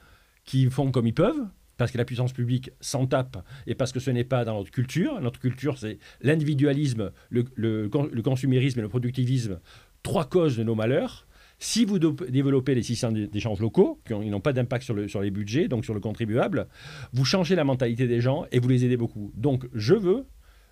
qui 0.45 0.69
font 0.71 0.91
comme 0.91 1.07
ils 1.07 1.15
peuvent, 1.15 1.47
parce 1.77 1.93
que 1.93 1.99
la 1.99 2.05
puissance 2.05 2.33
publique 2.33 2.71
s'en 2.81 3.07
tape 3.07 3.39
et 3.67 3.75
parce 3.75 3.93
que 3.93 4.01
ce 4.01 4.11
n'est 4.11 4.25
pas 4.25 4.45
dans 4.45 4.59
notre 4.59 4.71
culture. 4.71 5.21
Notre 5.21 5.41
culture, 5.41 5.79
c'est 5.79 5.99
l'individualisme, 6.21 7.13
le, 7.31 7.89
consumérisme 8.23 8.81
et 8.81 8.83
le 8.83 8.89
productivisme, 8.89 9.61
trois 10.03 10.25
causes 10.25 10.57
de 10.57 10.65
nos 10.65 10.75
malheurs. 10.75 11.27
Si 11.61 11.85
vous 11.85 11.99
développez 11.99 12.75
les 12.75 12.83
systèmes 12.83 13.27
d'échange 13.27 13.61
locaux, 13.61 14.01
qui 14.07 14.15
n'ont 14.15 14.41
pas 14.41 14.53
d'impact 14.53 14.85
sur, 14.85 15.11
sur 15.11 15.21
les 15.21 15.31
budgets, 15.31 15.69
donc 15.69 15.85
sur 15.85 15.95
le 15.95 16.01
contribuable, 16.01 16.69
vous 17.13 17.25
changez 17.25 17.57
la 17.57 17.65
mentalité 17.65 18.07
des 18.07 18.21
gens 18.21 18.45
et 18.53 18.61
vous 18.61 18.69
les 18.69 18.85
aidez 18.85 18.97
beaucoup. 18.97 19.33
Donc 19.35 19.69
je 19.75 19.95
veux 19.95 20.27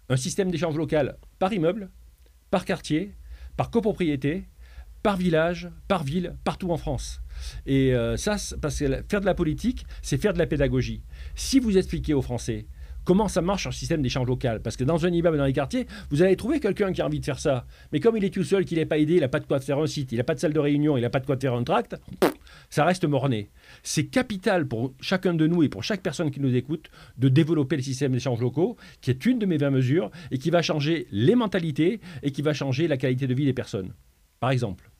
un 0.08 0.16
système 0.16 0.50
d'échange 0.50 0.76
local 0.76 1.18
par 1.38 1.52
immeuble, 1.52 1.90
par 2.50 2.64
quartier, 2.64 3.14
par 3.56 3.70
copropriété, 3.70 4.44
par 5.06 5.16
village, 5.16 5.68
par 5.86 6.02
ville, 6.02 6.34
partout 6.42 6.72
en 6.72 6.76
France. 6.76 7.20
Et 7.64 7.94
euh, 7.94 8.16
ça, 8.16 8.34
parce 8.60 8.76
que 8.80 9.04
faire 9.08 9.20
de 9.20 9.26
la 9.26 9.34
politique, 9.34 9.86
c'est 10.02 10.20
faire 10.20 10.32
de 10.32 10.38
la 10.38 10.48
pédagogie. 10.48 11.04
Si 11.36 11.60
vous 11.60 11.78
expliquez 11.78 12.12
aux 12.12 12.22
Français 12.22 12.66
comment 13.04 13.28
ça 13.28 13.40
marche 13.40 13.68
un 13.68 13.70
système 13.70 14.02
d'échange 14.02 14.26
local. 14.26 14.60
Parce 14.62 14.76
que 14.76 14.82
dans 14.82 15.06
un 15.06 15.12
immeuble, 15.12 15.38
dans 15.38 15.44
les 15.44 15.52
quartiers, 15.52 15.86
vous 16.10 16.22
allez 16.22 16.34
trouver 16.34 16.58
quelqu'un 16.58 16.92
qui 16.92 17.02
a 17.02 17.06
envie 17.06 17.20
de 17.20 17.24
faire 17.24 17.38
ça. 17.38 17.66
Mais 17.92 18.00
comme 18.00 18.16
il 18.16 18.24
est 18.24 18.34
tout 18.34 18.42
seul, 18.42 18.64
qu'il 18.64 18.78
n'est 18.78 18.84
pas 18.84 18.98
aidé, 18.98 19.14
il 19.14 19.20
n'a 19.20 19.28
pas 19.28 19.38
de 19.38 19.46
quoi 19.46 19.60
faire 19.60 19.78
un 19.78 19.86
site, 19.86 20.10
il 20.10 20.18
n'a 20.18 20.24
pas 20.24 20.34
de 20.34 20.40
salle 20.40 20.52
de 20.52 20.58
réunion, 20.58 20.96
il 20.96 21.02
n'a 21.02 21.10
pas 21.10 21.20
de 21.20 21.26
quoi 21.26 21.36
faire 21.36 21.54
un 21.54 21.62
tract, 21.62 21.94
ça 22.68 22.84
reste 22.84 23.04
morné. 23.04 23.48
C'est 23.84 24.06
capital 24.06 24.66
pour 24.66 24.92
chacun 25.00 25.34
de 25.34 25.46
nous 25.46 25.62
et 25.62 25.68
pour 25.68 25.84
chaque 25.84 26.02
personne 26.02 26.32
qui 26.32 26.40
nous 26.40 26.56
écoute 26.56 26.90
de 27.16 27.28
développer 27.28 27.76
le 27.76 27.82
système 27.82 28.10
d'échange 28.10 28.40
locaux, 28.40 28.76
qui 29.02 29.12
est 29.12 29.24
une 29.24 29.38
de 29.38 29.46
mes 29.46 29.56
20 29.56 29.70
mesures 29.70 30.10
et 30.32 30.38
qui 30.38 30.50
va 30.50 30.62
changer 30.62 31.06
les 31.12 31.36
mentalités 31.36 32.00
et 32.24 32.32
qui 32.32 32.42
va 32.42 32.54
changer 32.54 32.88
la 32.88 32.96
qualité 32.96 33.28
de 33.28 33.34
vie 33.34 33.44
des 33.44 33.54
personnes. 33.54 33.92
Par 34.40 34.50
exemple. 34.50 34.90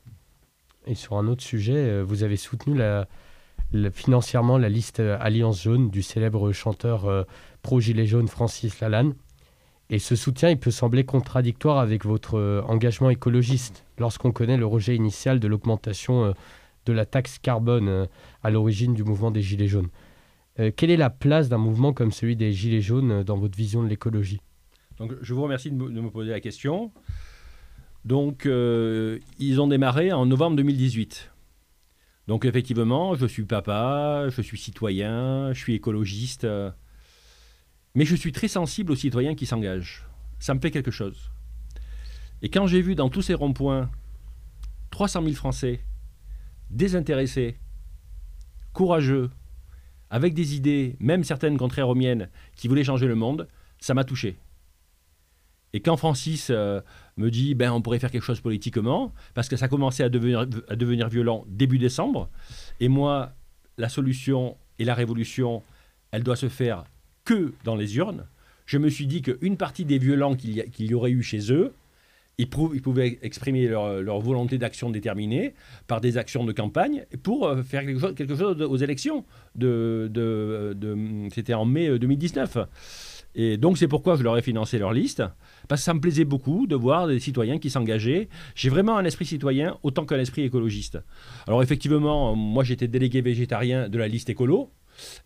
Et 0.86 0.94
sur 0.94 1.16
un 1.16 1.26
autre 1.26 1.42
sujet, 1.42 1.76
euh, 1.76 2.02
vous 2.02 2.22
avez 2.22 2.36
soutenu 2.36 2.80
financièrement 3.92 4.56
la 4.56 4.68
liste 4.68 5.00
euh, 5.00 5.18
Alliance 5.20 5.62
Jaune 5.62 5.90
du 5.90 6.02
célèbre 6.02 6.52
chanteur 6.52 7.06
euh, 7.06 7.24
pro-gilet 7.62 8.06
jaune 8.06 8.28
Francis 8.28 8.78
Lalanne. 8.80 9.14
Et 9.90 9.98
ce 9.98 10.14
soutien, 10.14 10.50
il 10.50 10.58
peut 10.58 10.70
sembler 10.70 11.04
contradictoire 11.04 11.78
avec 11.78 12.04
votre 12.04 12.64
engagement 12.66 13.08
écologiste 13.08 13.84
lorsqu'on 13.98 14.32
connaît 14.32 14.56
le 14.56 14.66
rejet 14.66 14.96
initial 14.96 15.38
de 15.38 15.46
l'augmentation 15.46 16.34
de 16.86 16.92
la 16.92 17.06
taxe 17.06 17.38
carbone 17.38 18.08
à 18.42 18.50
l'origine 18.50 18.94
du 18.94 19.04
mouvement 19.04 19.30
des 19.30 19.42
Gilets 19.42 19.68
jaunes. 19.68 19.90
Quelle 20.74 20.90
est 20.90 20.96
la 20.96 21.08
place 21.08 21.48
d'un 21.48 21.58
mouvement 21.58 21.92
comme 21.92 22.10
celui 22.10 22.34
des 22.34 22.50
Gilets 22.50 22.80
jaunes 22.80 23.22
dans 23.22 23.36
votre 23.36 23.56
vision 23.56 23.84
de 23.84 23.88
l'écologie? 23.88 24.40
Donc, 24.98 25.12
je 25.22 25.32
vous 25.32 25.42
remercie 25.44 25.70
de 25.70 25.76
me, 25.76 25.88
de 25.88 26.00
me 26.00 26.10
poser 26.10 26.32
la 26.32 26.40
question. 26.40 26.90
Donc, 28.06 28.46
euh, 28.46 29.18
ils 29.40 29.60
ont 29.60 29.66
démarré 29.66 30.12
en 30.12 30.26
novembre 30.26 30.54
2018. 30.54 31.32
Donc, 32.28 32.44
effectivement, 32.44 33.16
je 33.16 33.26
suis 33.26 33.44
papa, 33.44 34.28
je 34.28 34.42
suis 34.42 34.56
citoyen, 34.56 35.52
je 35.52 35.58
suis 35.58 35.74
écologiste, 35.74 36.44
euh, 36.44 36.70
mais 37.96 38.04
je 38.04 38.14
suis 38.14 38.30
très 38.30 38.46
sensible 38.46 38.92
aux 38.92 38.96
citoyens 38.96 39.34
qui 39.34 39.44
s'engagent. 39.44 40.06
Ça 40.38 40.54
me 40.54 40.60
fait 40.60 40.70
quelque 40.70 40.92
chose. 40.92 41.32
Et 42.42 42.48
quand 42.48 42.68
j'ai 42.68 42.80
vu 42.80 42.94
dans 42.94 43.08
tous 43.08 43.22
ces 43.22 43.34
ronds-points 43.34 43.90
300 44.92 45.22
000 45.24 45.34
Français 45.34 45.80
désintéressés, 46.70 47.58
courageux, 48.72 49.30
avec 50.10 50.32
des 50.32 50.54
idées, 50.54 50.96
même 51.00 51.24
certaines 51.24 51.56
contraires 51.56 51.88
aux 51.88 51.96
miennes, 51.96 52.30
qui 52.54 52.68
voulaient 52.68 52.84
changer 52.84 53.08
le 53.08 53.16
monde, 53.16 53.48
ça 53.80 53.94
m'a 53.94 54.04
touché. 54.04 54.38
Et 55.72 55.80
quand 55.80 55.96
Francis 55.96 56.48
euh, 56.50 56.80
me 57.16 57.30
dit 57.30 57.54
ben 57.54 57.72
on 57.72 57.80
pourrait 57.82 57.98
faire 57.98 58.10
quelque 58.10 58.22
chose 58.24 58.40
politiquement, 58.40 59.12
parce 59.34 59.48
que 59.48 59.56
ça 59.56 59.68
commençait 59.68 60.04
à 60.04 60.08
devenir, 60.08 60.40
à 60.68 60.76
devenir 60.76 61.08
violent 61.08 61.44
début 61.48 61.78
décembre, 61.78 62.28
et 62.80 62.88
moi, 62.88 63.32
la 63.78 63.88
solution 63.88 64.56
et 64.78 64.84
la 64.84 64.94
révolution, 64.94 65.62
elle 66.10 66.22
doit 66.22 66.36
se 66.36 66.48
faire 66.48 66.84
que 67.24 67.52
dans 67.64 67.74
les 67.76 67.96
urnes, 67.96 68.24
je 68.66 68.78
me 68.78 68.88
suis 68.88 69.06
dit 69.06 69.22
qu'une 69.22 69.56
partie 69.56 69.84
des 69.84 69.98
violents 69.98 70.34
qu'il 70.34 70.50
y, 70.58 70.84
y 70.84 70.94
aurait 70.94 71.10
eu 71.10 71.22
chez 71.22 71.52
eux, 71.52 71.72
ils, 72.38 72.48
ils 72.74 72.82
pouvaient 72.82 73.18
exprimer 73.22 73.66
leur, 73.66 74.02
leur 74.02 74.20
volonté 74.20 74.58
d'action 74.58 74.90
déterminée 74.90 75.54
par 75.86 76.02
des 76.02 76.18
actions 76.18 76.44
de 76.44 76.52
campagne 76.52 77.06
pour 77.22 77.46
euh, 77.46 77.62
faire 77.62 77.82
quelque 77.86 77.98
chose, 78.00 78.14
quelque 78.14 78.36
chose 78.36 78.60
aux 78.60 78.76
élections. 78.76 79.24
De, 79.54 80.10
de- 80.12 80.74
de- 80.76 81.28
C'était 81.34 81.54
en 81.54 81.64
mai 81.64 81.88
euh, 81.88 81.98
2019. 81.98 82.58
Et 83.38 83.58
donc 83.58 83.76
c'est 83.76 83.86
pourquoi 83.86 84.16
je 84.16 84.22
leur 84.22 84.36
ai 84.38 84.42
financé 84.42 84.78
leur 84.78 84.94
liste, 84.94 85.22
parce 85.68 85.82
que 85.82 85.84
ça 85.84 85.92
me 85.92 86.00
plaisait 86.00 86.24
beaucoup 86.24 86.66
de 86.66 86.74
voir 86.74 87.06
des 87.06 87.20
citoyens 87.20 87.58
qui 87.58 87.68
s'engageaient. 87.68 88.30
J'ai 88.54 88.70
vraiment 88.70 88.96
un 88.96 89.04
esprit 89.04 89.26
citoyen 89.26 89.76
autant 89.82 90.06
qu'un 90.06 90.18
esprit 90.18 90.42
écologiste. 90.42 90.98
Alors 91.46 91.62
effectivement, 91.62 92.34
moi 92.34 92.64
j'étais 92.64 92.88
délégué 92.88 93.20
végétarien 93.20 93.90
de 93.90 93.98
la 93.98 94.08
liste 94.08 94.30
écolo, 94.30 94.70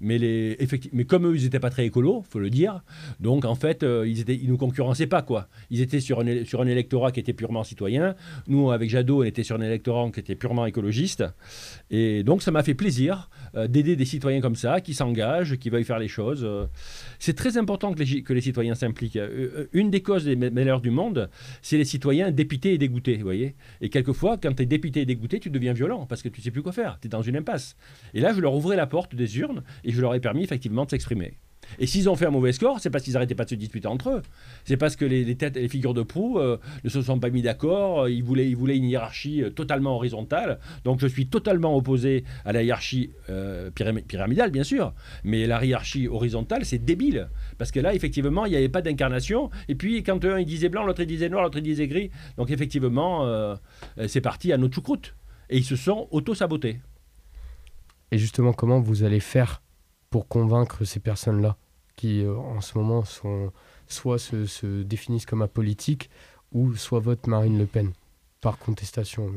mais, 0.00 0.18
les, 0.18 0.56
mais 0.92 1.04
comme 1.04 1.26
eux, 1.26 1.36
ils 1.36 1.44
n'étaient 1.44 1.60
pas 1.60 1.70
très 1.70 1.86
écolos, 1.86 2.24
faut 2.28 2.38
le 2.38 2.50
dire, 2.50 2.82
donc 3.20 3.44
en 3.44 3.54
fait, 3.54 3.82
euh, 3.82 4.06
ils, 4.06 4.20
étaient, 4.20 4.34
ils 4.36 4.48
nous 4.48 4.56
concurrençaient 4.56 5.06
pas, 5.06 5.22
quoi. 5.22 5.48
Ils 5.70 5.80
étaient 5.80 6.00
sur 6.00 6.20
un, 6.20 6.44
sur 6.44 6.60
un 6.60 6.66
électorat 6.66 7.12
qui 7.12 7.20
était 7.20 7.32
purement 7.32 7.64
citoyen. 7.64 8.14
Nous, 8.48 8.70
avec 8.70 8.90
Jadot, 8.90 9.20
on 9.20 9.24
était 9.24 9.42
sur 9.42 9.56
un 9.56 9.60
électorat 9.60 10.10
qui 10.10 10.20
était 10.20 10.34
purement 10.34 10.66
écologiste. 10.66 11.24
Et 11.90 12.22
donc, 12.22 12.42
ça 12.42 12.50
m'a 12.50 12.62
fait 12.62 12.74
plaisir 12.74 13.30
euh, 13.54 13.66
d'aider 13.66 13.96
des 13.96 14.04
citoyens 14.04 14.40
comme 14.40 14.56
ça, 14.56 14.80
qui 14.80 14.94
s'engagent, 14.94 15.56
qui 15.56 15.70
veuillent 15.70 15.84
faire 15.84 15.98
les 15.98 16.08
choses. 16.08 16.42
euh. 16.44 16.66
C'est 17.18 17.34
très 17.34 17.56
important 17.56 17.92
que 17.92 18.02
les, 18.02 18.22
que 18.22 18.32
les 18.32 18.40
citoyens 18.40 18.74
s'impliquent. 18.74 19.18
Une 19.72 19.90
des 19.90 20.02
causes 20.02 20.24
des 20.24 20.36
ma- 20.36 20.50
malheurs 20.50 20.80
du 20.80 20.90
monde, 20.90 21.28
c'est 21.62 21.76
les 21.76 21.84
citoyens 21.84 22.30
dépités 22.30 22.74
et 22.74 22.78
dégoûtés, 22.78 23.16
vous 23.16 23.24
voyez. 23.24 23.54
Et 23.80 23.88
quelquefois, 23.88 24.38
quand 24.38 24.54
tu 24.54 24.62
es 24.62 24.66
dépité 24.66 25.02
et 25.02 25.06
dégoûté, 25.06 25.40
tu 25.40 25.50
deviens 25.50 25.72
violent, 25.72 26.06
parce 26.06 26.22
que 26.22 26.28
tu 26.28 26.40
sais 26.40 26.50
plus 26.50 26.62
quoi 26.62 26.72
faire. 26.72 26.98
Tu 27.00 27.06
es 27.06 27.10
dans 27.10 27.22
une 27.22 27.36
impasse. 27.36 27.76
Et 28.14 28.20
là, 28.20 28.32
je 28.34 28.40
leur 28.40 28.54
ouvrais 28.54 28.76
la 28.76 28.86
porte 28.86 29.14
des 29.14 29.38
urnes 29.38 29.59
et 29.84 29.92
je 29.92 30.00
leur 30.00 30.14
ai 30.14 30.20
permis 30.20 30.42
effectivement 30.44 30.84
de 30.84 30.90
s'exprimer. 30.90 31.38
Et 31.78 31.86
s'ils 31.86 32.08
ont 32.08 32.16
fait 32.16 32.26
un 32.26 32.30
mauvais 32.30 32.52
score, 32.52 32.80
c'est 32.80 32.90
parce 32.90 33.04
qu'ils 33.04 33.12
n'arrêtaient 33.12 33.34
pas 33.36 33.44
de 33.44 33.50
se 33.50 33.54
disputer 33.54 33.86
entre 33.86 34.10
eux. 34.10 34.22
C'est 34.64 34.78
parce 34.78 34.96
que 34.96 35.04
les, 35.04 35.24
les 35.24 35.36
têtes 35.36 35.56
les 35.56 35.68
figures 35.68 35.94
de 35.94 36.02
proue 36.02 36.38
euh, 36.40 36.56
ne 36.82 36.88
se 36.88 37.00
sont 37.00 37.20
pas 37.20 37.30
mis 37.30 37.42
d'accord. 37.42 38.00
euh, 38.02 38.10
Ils 38.10 38.24
voulaient, 38.24 38.50
une 38.50 38.86
hiérarchie 38.86 39.42
euh, 39.42 39.50
totalement 39.50 39.94
horizontale. 39.94 40.58
Donc 40.84 41.00
je 41.00 41.06
suis 41.06 41.26
totalement 41.28 41.76
opposé 41.76 42.24
à 42.44 42.52
la 42.52 42.62
hiérarchie 42.64 43.10
pyramid- 43.76 44.04
pyramidale, 44.06 44.50
bien 44.50 44.64
sûr. 44.64 44.94
Mais 45.22 45.46
la 45.46 45.64
hiérarchie 45.64 46.08
horizontale, 46.08 46.64
c'est 46.64 46.84
débile. 46.84 47.28
Parce 47.58 47.70
que 47.70 47.78
là, 47.78 47.94
effectivement, 47.94 48.46
il 48.46 48.50
n'y 48.50 48.56
avait 48.56 48.68
pas 48.68 48.82
d'incarnation. 48.82 49.50
Et 49.68 49.76
puis, 49.76 50.02
quand 50.02 50.24
un 50.24 50.40
il 50.40 50.46
disait 50.46 50.70
blanc, 50.70 50.84
l'autre 50.84 51.02
il 51.02 51.06
disait 51.06 51.28
noir, 51.28 51.44
l'autre 51.44 51.58
il 51.58 51.62
disait 51.64 51.86
gris. 51.86 52.10
Donc 52.36 52.50
effectivement, 52.50 53.56
c'est 54.08 54.22
parti 54.22 54.52
à 54.52 54.56
notre 54.56 54.74
choucroute. 54.74 55.14
Et 55.50 55.58
ils 55.58 55.64
se 55.64 55.76
sont 55.76 56.08
auto-sabotés. 56.10 56.80
Et 58.12 58.18
justement, 58.18 58.52
comment 58.52 58.80
vous 58.80 59.04
allez 59.04 59.20
faire 59.20 59.62
pour 60.10 60.26
convaincre 60.26 60.84
ces 60.84 61.00
personnes-là 61.00 61.56
qui, 61.96 62.22
euh, 62.22 62.36
en 62.36 62.60
ce 62.60 62.76
moment, 62.76 63.04
soit 63.86 64.18
se, 64.18 64.46
se 64.46 64.82
définissent 64.82 65.26
comme 65.26 65.42
apolitiques 65.42 66.10
ou 66.52 66.74
soit 66.74 67.00
votent 67.00 67.26
Marine 67.26 67.58
Le 67.58 67.66
Pen 67.66 67.92
par 68.40 68.58
contestation. 68.58 69.30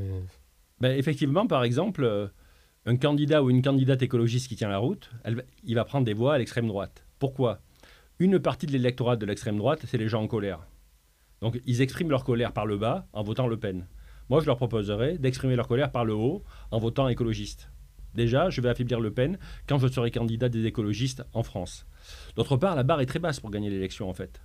Ben, 0.80 0.98
effectivement, 0.98 1.46
par 1.46 1.64
exemple, 1.64 2.04
euh, 2.04 2.28
un 2.86 2.96
candidat 2.98 3.44
ou 3.44 3.50
une 3.50 3.62
candidate 3.62 4.02
écologiste 4.02 4.48
qui 4.48 4.56
tient 4.56 4.70
la 4.70 4.78
route, 4.78 5.12
il 5.64 5.76
va 5.76 5.86
prendre 5.86 6.06
des 6.06 6.14
voix 6.14 6.34
à 6.34 6.38
l'extrême 6.38 6.68
droite. 6.68 7.06
Pourquoi? 7.20 7.60
Une 8.20 8.40
partie 8.40 8.66
de 8.66 8.72
l'électorat 8.72 9.16
de 9.16 9.26
l'extrême 9.26 9.58
droite, 9.58 9.82
c'est 9.88 9.98
les 9.98 10.08
gens 10.08 10.24
en 10.24 10.28
colère. 10.28 10.66
Donc, 11.42 11.62
ils 11.66 11.82
expriment 11.82 12.10
leur 12.10 12.24
colère 12.24 12.54
par 12.54 12.66
le 12.66 12.78
bas 12.78 13.08
en 13.12 13.24
votant 13.24 13.48
Le 13.48 13.58
Pen. 13.58 13.88
Moi, 14.30 14.40
je 14.40 14.46
leur 14.46 14.56
proposerais 14.56 15.18
d'exprimer 15.18 15.56
leur 15.56 15.68
colère 15.68 15.92
par 15.92 16.06
le 16.06 16.14
haut 16.14 16.44
en 16.72 16.80
votant 16.80 17.10
écologiste. 17.10 17.70
Déjà, 18.16 18.50
je 18.50 18.62
vais 18.62 18.70
affaiblir 18.70 19.00
Le 19.00 19.12
Pen 19.12 19.38
quand 19.68 19.78
je 19.80 19.88
serai 19.88 20.12
candidat 20.12 20.50
des 20.50 20.66
écologistes 20.66 21.24
en 21.34 21.44
France. 21.44 21.86
D'autre 22.36 22.58
part, 22.58 22.76
la 22.76 22.84
barre 22.84 23.02
est 23.02 23.06
très 23.06 23.20
basse 23.20 23.40
pour 23.40 23.50
gagner 23.50 23.70
l'élection, 23.70 24.10
en 24.10 24.14
fait. 24.14 24.42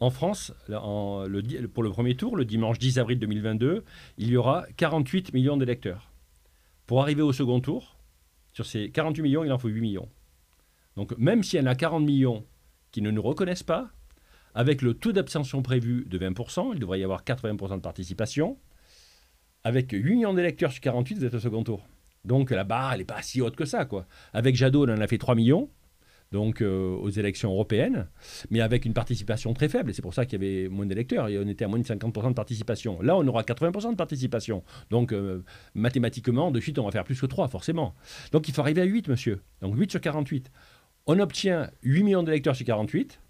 En 0.00 0.10
France, 0.10 0.52
pour 0.66 1.82
le 1.82 1.90
premier 1.90 2.16
tour, 2.16 2.36
le 2.36 2.44
dimanche 2.44 2.78
10 2.78 2.98
avril 2.98 3.18
2022, 3.18 3.84
il 4.18 4.28
y 4.28 4.36
aura 4.36 4.66
48 4.76 5.32
millions 5.32 5.56
d'électeurs. 5.56 6.10
Pour 6.86 7.00
arriver 7.00 7.22
au 7.22 7.32
second 7.32 7.60
tour, 7.60 7.96
sur 8.52 8.66
ces 8.66 8.90
48 8.90 9.22
millions, 9.22 9.44
il 9.44 9.52
en 9.52 9.58
faut 9.58 9.68
8 9.68 9.80
millions. 9.80 10.08
Donc 10.96 11.16
même 11.16 11.42
s'il 11.42 11.60
y 11.60 11.62
en 11.62 11.66
a 11.66 11.74
40 11.74 12.04
millions 12.04 12.44
qui 12.90 13.02
ne 13.02 13.10
nous 13.10 13.22
reconnaissent 13.22 13.62
pas, 13.62 13.90
avec 14.54 14.82
le 14.82 14.94
taux 14.94 15.12
d'abstention 15.12 15.62
prévu 15.62 16.04
de 16.06 16.18
20%, 16.18 16.72
il 16.74 16.80
devrait 16.80 17.00
y 17.00 17.04
avoir 17.04 17.24
80% 17.24 17.76
de 17.76 17.80
participation, 17.80 18.58
avec 19.62 19.92
8 19.92 20.02
millions 20.14 20.34
d'électeurs 20.34 20.72
sur 20.72 20.80
48, 20.80 21.18
vous 21.18 21.24
êtes 21.24 21.34
au 21.34 21.40
second 21.40 21.64
tour. 21.64 21.86
Donc 22.24 22.50
la 22.50 22.64
barre, 22.64 22.92
elle 22.92 23.00
n'est 23.00 23.04
pas 23.04 23.22
si 23.22 23.40
haute 23.40 23.56
que 23.56 23.64
ça. 23.64 23.84
Quoi. 23.84 24.06
Avec 24.32 24.56
Jadot, 24.56 24.86
on 24.86 24.92
en 24.92 25.00
a 25.00 25.06
fait 25.06 25.18
3 25.18 25.34
millions, 25.34 25.68
donc 26.32 26.62
euh, 26.62 26.94
aux 26.96 27.10
élections 27.10 27.50
européennes, 27.50 28.08
mais 28.50 28.60
avec 28.60 28.84
une 28.84 28.94
participation 28.94 29.52
très 29.54 29.68
faible. 29.68 29.92
C'est 29.94 30.02
pour 30.02 30.14
ça 30.14 30.26
qu'il 30.26 30.42
y 30.42 30.46
avait 30.46 30.68
moins 30.68 30.86
d'électeurs. 30.86 31.26
On 31.26 31.48
était 31.48 31.64
à 31.64 31.68
moins 31.68 31.78
de 31.78 31.84
50% 31.84 32.28
de 32.28 32.34
participation. 32.34 33.00
Là, 33.02 33.16
on 33.16 33.26
aura 33.26 33.42
80% 33.42 33.90
de 33.90 33.96
participation. 33.96 34.64
Donc 34.90 35.12
euh, 35.12 35.44
mathématiquement, 35.74 36.50
de 36.50 36.60
suite, 36.60 36.78
on 36.78 36.84
va 36.84 36.90
faire 36.90 37.04
plus 37.04 37.20
que 37.20 37.26
3, 37.26 37.48
forcément. 37.48 37.94
Donc 38.32 38.48
il 38.48 38.54
faut 38.54 38.62
arriver 38.62 38.80
à 38.80 38.84
8, 38.84 39.08
monsieur. 39.08 39.42
Donc 39.60 39.78
8 39.78 39.90
sur 39.90 40.00
48. 40.00 40.50
On 41.06 41.18
obtient 41.18 41.70
8 41.82 42.02
millions 42.02 42.22
d'électeurs 42.22 42.56
sur 42.56 42.64
48, 42.64 43.20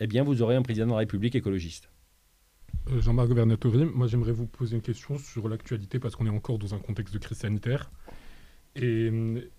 eh 0.00 0.06
bien 0.08 0.24
vous 0.24 0.42
aurez 0.42 0.56
un 0.56 0.62
président 0.62 0.86
de 0.86 0.90
la 0.90 0.98
République 0.98 1.36
écologiste. 1.36 1.88
Euh, 2.90 3.00
Jean-Marc 3.00 3.28
Vernatori, 3.30 3.84
moi 3.84 4.08
j'aimerais 4.08 4.32
vous 4.32 4.46
poser 4.46 4.74
une 4.74 4.82
question 4.82 5.16
sur 5.18 5.48
l'actualité 5.48 6.00
parce 6.00 6.16
qu'on 6.16 6.26
est 6.26 6.30
encore 6.30 6.58
dans 6.58 6.74
un 6.74 6.78
contexte 6.78 7.14
de 7.14 7.18
crise 7.20 7.38
sanitaire. 7.38 7.92
Et, 8.74 9.10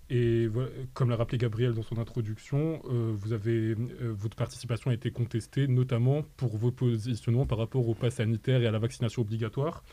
et 0.10 0.48
voilà, 0.48 0.70
comme 0.94 1.10
l'a 1.12 1.16
rappelé 1.16 1.38
Gabriel 1.38 1.74
dans 1.74 1.84
son 1.84 2.00
introduction, 2.00 2.82
euh, 2.90 3.12
vous 3.16 3.32
avez, 3.34 3.76
euh, 3.76 4.12
votre 4.12 4.36
participation 4.36 4.90
a 4.90 4.94
été 4.94 5.12
contestée, 5.12 5.68
notamment 5.68 6.24
pour 6.36 6.58
vos 6.58 6.72
positionnements 6.72 7.46
par 7.46 7.60
rapport 7.60 7.88
au 7.88 7.94
pass 7.94 8.16
sanitaire 8.16 8.62
et 8.62 8.68
à 8.68 8.72
la 8.72 8.80
vaccination 8.80 9.22
obligatoire. 9.22 9.84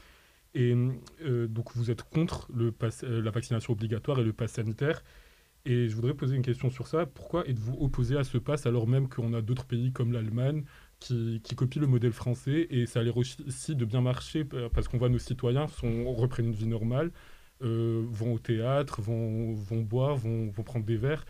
Et 0.54 0.74
euh, 1.22 1.46
donc 1.46 1.74
vous 1.76 1.90
êtes 1.90 2.02
contre 2.02 2.48
le 2.54 2.72
pass- 2.72 3.04
euh, 3.04 3.20
la 3.22 3.30
vaccination 3.30 3.72
obligatoire 3.74 4.18
et 4.20 4.24
le 4.24 4.32
pass 4.32 4.52
sanitaire. 4.52 5.02
Et 5.66 5.88
je 5.88 5.94
voudrais 5.94 6.14
poser 6.14 6.36
une 6.36 6.42
question 6.42 6.70
sur 6.70 6.86
ça. 6.86 7.04
Pourquoi 7.04 7.46
êtes-vous 7.46 7.76
opposé 7.80 8.16
à 8.16 8.24
ce 8.24 8.38
pass 8.38 8.64
alors 8.66 8.88
même 8.88 9.08
qu'on 9.08 9.34
a 9.34 9.42
d'autres 9.42 9.66
pays 9.66 9.92
comme 9.92 10.12
l'Allemagne 10.12 10.64
qui, 10.98 11.40
qui 11.44 11.54
copient 11.54 11.82
le 11.82 11.86
modèle 11.86 12.12
français 12.12 12.66
et 12.70 12.86
ça 12.86 13.00
a 13.00 13.02
l'air 13.02 13.16
aussi 13.18 13.76
de 13.76 13.84
bien 13.84 14.00
marcher 14.00 14.46
euh, 14.54 14.70
parce 14.72 14.88
qu'on 14.88 14.96
voit 14.98 15.10
nos 15.10 15.18
citoyens 15.18 15.68
sont, 15.68 16.12
reprennent 16.14 16.46
une 16.46 16.54
vie 16.54 16.66
normale, 16.66 17.10
euh, 17.62 18.04
vont 18.10 18.34
au 18.34 18.38
théâtre, 18.38 19.00
vont, 19.00 19.52
vont 19.52 19.80
boire, 19.80 20.16
vont, 20.16 20.48
vont 20.50 20.62
prendre 20.62 20.84
des 20.84 20.96
verres. 20.96 21.24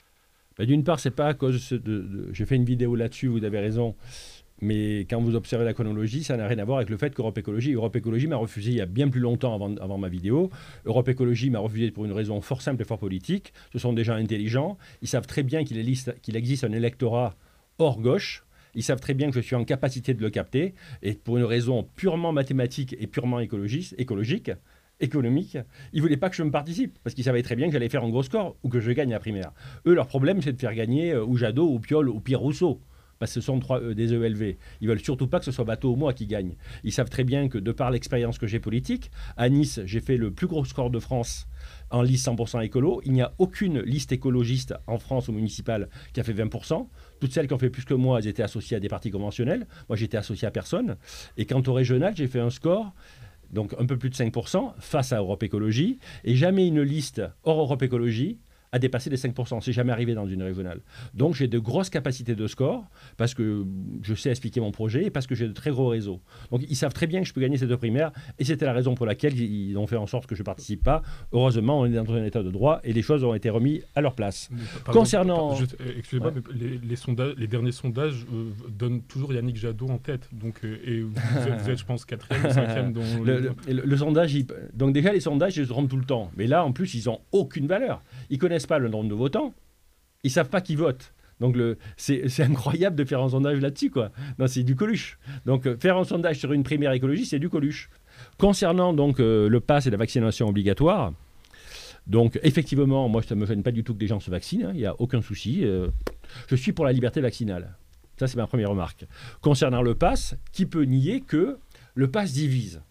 Ben, 0.58 0.66
D'une 0.66 0.84
part, 0.84 1.00
c'est 1.00 1.10
pas 1.10 1.28
à 1.28 1.34
cause 1.34 1.70
de, 1.72 2.28
J'ai 2.32 2.46
fait 2.46 2.56
une 2.56 2.64
vidéo 2.64 2.94
là-dessus, 2.94 3.28
vous 3.28 3.44
avez 3.44 3.60
raison. 3.60 3.94
Mais 4.62 5.00
quand 5.00 5.20
vous 5.20 5.34
observez 5.34 5.64
la 5.64 5.72
chronologie, 5.72 6.22
ça 6.22 6.36
n'a 6.36 6.46
rien 6.46 6.58
à 6.58 6.64
voir 6.64 6.78
avec 6.78 6.90
le 6.90 6.98
fait 6.98 7.14
qu'Europe 7.14 7.38
Écologie. 7.38 7.72
Europe 7.72 7.96
Écologie 7.96 8.26
m'a 8.26 8.36
refusé 8.36 8.70
il 8.70 8.76
y 8.76 8.80
a 8.80 8.86
bien 8.86 9.08
plus 9.08 9.20
longtemps 9.20 9.54
avant, 9.54 9.98
ma 9.98 10.08
vidéo. 10.08 10.50
Europe 10.84 11.08
Écologie 11.08 11.48
m'a 11.48 11.60
refusé 11.60 11.90
pour 11.90 12.04
une 12.04 12.12
raison 12.12 12.40
fort 12.42 12.60
simple 12.60 12.82
et 12.82 12.84
fort 12.84 12.98
politique. 12.98 13.54
Ce 13.72 13.78
sont 13.78 13.94
des 13.94 14.04
gens 14.04 14.14
intelligents. 14.14 14.76
Ils 15.00 15.08
savent 15.08 15.26
très 15.26 15.42
bien 15.42 15.64
qu'il 15.64 15.78
existe 16.36 16.64
un 16.64 16.72
électorat 16.72 17.36
hors 17.78 18.00
gauche. 18.00 18.44
Ils 18.74 18.84
savent 18.84 19.00
très 19.00 19.14
bien 19.14 19.30
que 19.30 19.34
je 19.34 19.40
suis 19.40 19.56
en 19.56 19.64
capacité 19.64 20.12
de 20.12 20.20
le 20.20 20.28
capter. 20.28 20.74
Et 21.02 21.14
pour 21.14 21.38
une 21.38 21.44
raison 21.44 21.88
purement 21.96 22.32
mathématique 22.32 22.94
et 22.98 23.06
purement 23.06 23.40
écologiste, 23.40 23.94
écologique, 23.96 24.50
économique, 25.00 25.58
ils 25.92 26.00
voulaient 26.00 26.16
pas 26.16 26.30
que 26.30 26.36
je 26.36 26.42
me 26.42 26.50
participe 26.50 26.98
parce 27.02 27.14
qu'ils 27.14 27.24
savaient 27.24 27.42
très 27.42 27.56
bien 27.56 27.66
que 27.66 27.72
j'allais 27.72 27.88
faire 27.88 28.04
un 28.04 28.10
gros 28.10 28.22
score 28.22 28.56
ou 28.62 28.68
que 28.68 28.80
je 28.80 28.92
gagne 28.92 29.10
la 29.10 29.20
primaire. 29.20 29.52
Eux, 29.86 29.94
leur 29.94 30.06
problème, 30.06 30.42
c'est 30.42 30.52
de 30.52 30.60
faire 30.60 30.74
gagner 30.74 31.12
euh, 31.12 31.24
ou 31.24 31.36
Jadot, 31.36 31.68
ou 31.68 31.78
Piolle, 31.78 32.08
ou 32.08 32.20
Pierre 32.20 32.40
Rousseau. 32.40 32.80
parce 33.18 33.34
que 33.34 33.40
ce 33.40 33.46
sont 33.46 33.60
trois, 33.60 33.80
euh, 33.80 33.94
des 33.94 34.14
ELV. 34.14 34.56
Ils 34.80 34.88
veulent 34.88 35.00
surtout 35.00 35.26
pas 35.26 35.38
que 35.38 35.44
ce 35.44 35.52
soit 35.52 35.64
bateau 35.64 35.92
au 35.92 35.96
moi 35.96 36.12
qui 36.12 36.26
gagne. 36.26 36.54
Ils 36.84 36.92
savent 36.92 37.10
très 37.10 37.24
bien 37.24 37.48
que 37.48 37.58
de 37.58 37.72
par 37.72 37.90
l'expérience 37.90 38.38
que 38.38 38.46
j'ai 38.46 38.60
politique, 38.60 39.10
à 39.36 39.48
Nice, 39.48 39.80
j'ai 39.84 40.00
fait 40.00 40.16
le 40.16 40.30
plus 40.30 40.46
gros 40.46 40.64
score 40.64 40.90
de 40.90 40.98
France 40.98 41.46
en 41.90 42.02
liste 42.02 42.26
100% 42.26 42.64
écolo. 42.64 43.02
Il 43.04 43.12
n'y 43.12 43.22
a 43.22 43.32
aucune 43.38 43.80
liste 43.80 44.12
écologiste 44.12 44.74
en 44.86 44.98
France 44.98 45.28
ou 45.28 45.32
municipale 45.32 45.88
qui 46.12 46.20
a 46.20 46.24
fait 46.24 46.32
20%. 46.32 46.86
Toutes 47.20 47.32
celles 47.32 47.46
qui 47.46 47.54
ont 47.54 47.58
fait 47.58 47.70
plus 47.70 47.84
que 47.84 47.94
moi, 47.94 48.18
elles 48.18 48.28
étaient 48.28 48.42
associées 48.42 48.76
à 48.76 48.80
des 48.80 48.88
partis 48.88 49.10
conventionnels. 49.10 49.66
Moi, 49.88 49.96
j'étais 49.96 50.16
associé 50.16 50.48
à 50.48 50.50
personne. 50.50 50.96
Et 51.36 51.44
quant 51.44 51.62
au 51.66 51.72
régional, 51.74 52.14
j'ai 52.16 52.26
fait 52.26 52.40
un 52.40 52.50
score 52.50 52.94
donc 53.52 53.74
un 53.78 53.86
peu 53.86 53.96
plus 53.96 54.10
de 54.10 54.14
5% 54.14 54.74
face 54.78 55.12
à 55.12 55.18
Europe 55.18 55.42
Écologie, 55.42 55.98
et 56.24 56.34
jamais 56.34 56.66
une 56.66 56.82
liste 56.82 57.22
hors 57.44 57.58
Europe 57.58 57.82
Écologie 57.82 58.38
a 58.72 58.78
dépassé 58.78 59.10
les 59.10 59.16
5%. 59.16 59.60
C'est 59.60 59.72
jamais 59.72 59.92
arrivé 59.92 60.14
dans 60.14 60.26
une 60.26 60.42
régionale. 60.42 60.80
Donc 61.14 61.34
j'ai 61.34 61.48
de 61.48 61.58
grosses 61.58 61.90
capacités 61.90 62.34
de 62.34 62.46
score 62.46 62.84
parce 63.16 63.34
que 63.34 63.64
je 64.02 64.14
sais 64.14 64.30
expliquer 64.30 64.60
mon 64.60 64.70
projet 64.72 65.04
et 65.06 65.10
parce 65.10 65.26
que 65.26 65.34
j'ai 65.34 65.48
de 65.48 65.52
très 65.52 65.70
gros 65.70 65.88
réseaux. 65.88 66.20
Donc 66.50 66.62
ils 66.68 66.76
savent 66.76 66.92
très 66.92 67.06
bien 67.06 67.20
que 67.20 67.26
je 67.26 67.32
peux 67.32 67.40
gagner 67.40 67.58
ces 67.58 67.66
deux 67.66 67.76
primaires 67.76 68.12
et 68.38 68.44
c'était 68.44 68.66
la 68.66 68.72
raison 68.72 68.94
pour 68.94 69.06
laquelle 69.06 69.38
ils 69.38 69.76
ont 69.76 69.86
fait 69.86 69.96
en 69.96 70.06
sorte 70.06 70.26
que 70.26 70.34
je 70.34 70.42
ne 70.42 70.44
participe 70.44 70.84
pas. 70.84 71.02
Heureusement, 71.32 71.80
on 71.80 71.86
est 71.86 71.90
dans 71.90 72.12
un 72.12 72.24
état 72.24 72.42
de 72.42 72.50
droit 72.50 72.80
et 72.84 72.92
les 72.92 73.02
choses 73.02 73.24
ont 73.24 73.34
été 73.34 73.50
remises 73.50 73.82
à 73.94 74.00
leur 74.00 74.14
place. 74.14 74.48
Concernant- 74.86 75.54
euh, 75.60 75.64
excusez-moi, 75.98 76.30
Ouais. 76.32 76.42
mais 76.54 76.58
les, 76.60 76.78
les 76.78 76.96
sondages, 76.96 77.34
les 77.36 77.46
derniers 77.46 77.72
sondages 77.72 78.26
euh, 78.32 78.50
donnent 78.70 79.02
toujours 79.02 79.32
Yannick 79.32 79.56
Jadot 79.56 79.88
en 79.88 79.98
tête. 79.98 80.28
Donc, 80.32 80.60
euh, 80.64 80.78
et 80.84 81.00
vous, 81.02 81.12
êtes, 81.16 81.60
vous 81.60 81.70
êtes, 81.70 81.78
je 81.78 81.84
pense, 81.84 82.04
quatrième 82.04 82.44
ou 82.46 82.50
cinquième 82.52 82.92
dans 82.94 83.00
Le, 83.24 83.40
le- 83.40 83.54
le- 83.68 83.82
le 83.84 83.96
sondage, 83.96 84.34
il- 84.34 84.46
donc 84.74 84.92
déjà 84.92 85.12
les 85.12 85.20
sondages, 85.20 85.56
ils 85.56 85.64
se 85.64 85.68
trompent 85.70 85.88
tout 85.90 85.96
le 85.96 86.04
temps. 86.04 86.30
Mais 86.36 86.46
là, 86.46 86.64
en 86.64 86.72
plus, 86.72 86.94
ils 86.94 87.08
ont 87.08 87.20
aucune 87.32 87.66
valeur. 87.66 88.02
Ils 88.30 88.38
connaissent 88.38 88.59
pas 88.66 88.78
le 88.78 88.88
nombre 88.88 89.08
de 89.08 89.14
votants. 89.14 89.54
Ils 90.22 90.30
savent 90.30 90.50
pas 90.50 90.60
qui 90.60 90.76
vote. 90.76 91.12
Donc 91.40 91.56
c'est, 91.96 92.40
incroyable 92.40 92.96
de 92.96 93.04
faire 93.04 93.22
un 93.22 93.30
sondage 93.30 93.60
là-dessus, 93.60 93.90
quoi. 93.90 94.10
Non, 94.38 94.46
c'est 94.46 94.62
du 94.62 94.76
coluche. 94.76 95.18
Donc 95.46 95.66
euh, 95.66 95.76
faire 95.76 95.96
un 95.96 96.04
sondage 96.04 96.38
sur 96.38 96.52
une 96.52 96.62
primaire 96.62 96.92
écologie, 96.92 97.24
c'est 97.24 97.38
du 97.38 97.48
coluche. 97.48 97.88
Concernant 98.38 98.92
donc 98.92 99.20
euh, 99.20 99.48
le 99.48 99.60
pass 99.60 99.86
et 99.86 99.90
la 99.90 99.96
vaccination 99.96 100.48
obligatoire, 100.48 101.12
donc 102.06 102.38
effectivement, 102.42 103.08
moi, 103.08 103.22
ça 103.22 103.34
me 103.34 103.46
gêne 103.46 103.62
pas 103.62 103.72
du 103.72 103.84
tout 103.84 103.94
que 103.94 103.98
des 103.98 104.06
gens 104.06 104.20
se 104.20 104.30
vaccinent. 104.30 104.64
hein, 104.64 104.72
Il 104.74 104.80
n'y 104.80 104.86
a 104.86 105.00
aucun 105.00 105.22
souci. 105.22 105.64
euh, 105.64 105.88
je 106.48 106.56
suis 106.56 106.72
pour 106.72 106.84
la 106.84 106.92
liberté 106.92 107.20
vaccinale. 107.20 107.76
Ça, 108.18 108.26
c'est 108.26 108.36
ma 108.36 108.46
première 108.46 108.70
remarque. 108.70 109.06
Concernant 109.40 109.80
le 109.80 109.94
pass, 109.94 110.36
qui 110.52 110.66
peut 110.66 110.82
nier 110.82 111.22
que 111.22 111.58
le 111.94 112.10
pass 112.10 112.32
divise? 112.32 112.82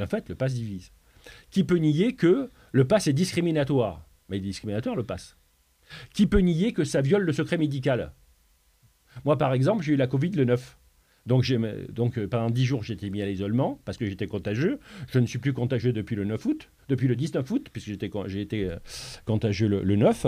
En 0.00 0.06
fait, 0.06 0.28
le 0.28 0.36
pass 0.36 0.54
divise. 0.54 0.92
Qui 1.50 1.64
peut 1.64 1.76
nier 1.78 2.14
que 2.14 2.50
le 2.70 2.84
pass 2.86 3.06
est 3.06 3.12
discriminatoire? 3.12 4.03
Mais 4.28 4.38
il 4.38 4.40
est 4.40 4.48
discriminatoire, 4.48 4.96
le 4.96 5.04
pass. 5.04 5.36
Qui 6.12 6.26
peut 6.26 6.38
nier 6.38 6.72
que 6.72 6.84
ça 6.84 7.00
viole 7.00 7.22
le 7.22 7.32
secret 7.32 7.58
médical? 7.58 8.12
Moi, 9.24 9.38
par 9.38 9.52
exemple, 9.52 9.84
j'ai 9.84 9.92
eu 9.92 9.96
la 9.96 10.06
Covid 10.06 10.30
le 10.30 10.44
9. 10.44 10.78
Donc, 11.26 11.50
euh, 11.50 12.28
pendant 12.28 12.50
10 12.50 12.64
jours, 12.64 12.82
j'étais 12.82 13.08
mis 13.08 13.22
à 13.22 13.26
l'isolement 13.26 13.80
parce 13.84 13.96
que 13.96 14.06
j'étais 14.06 14.26
contagieux. 14.26 14.78
Je 15.10 15.18
ne 15.18 15.26
suis 15.26 15.38
plus 15.38 15.52
contagieux 15.52 15.92
depuis 15.92 16.16
le 16.16 16.24
9 16.24 16.44
août, 16.44 16.70
depuis 16.88 17.08
le 17.08 17.16
19 17.16 17.50
août, 17.50 17.68
puisque 17.72 17.88
j'étais 17.88 18.10
j'ai 18.26 18.40
été 18.42 18.68
euh, 18.68 18.76
contagieux 19.24 19.68
le, 19.68 19.82
le 19.82 19.96
9. 19.96 20.26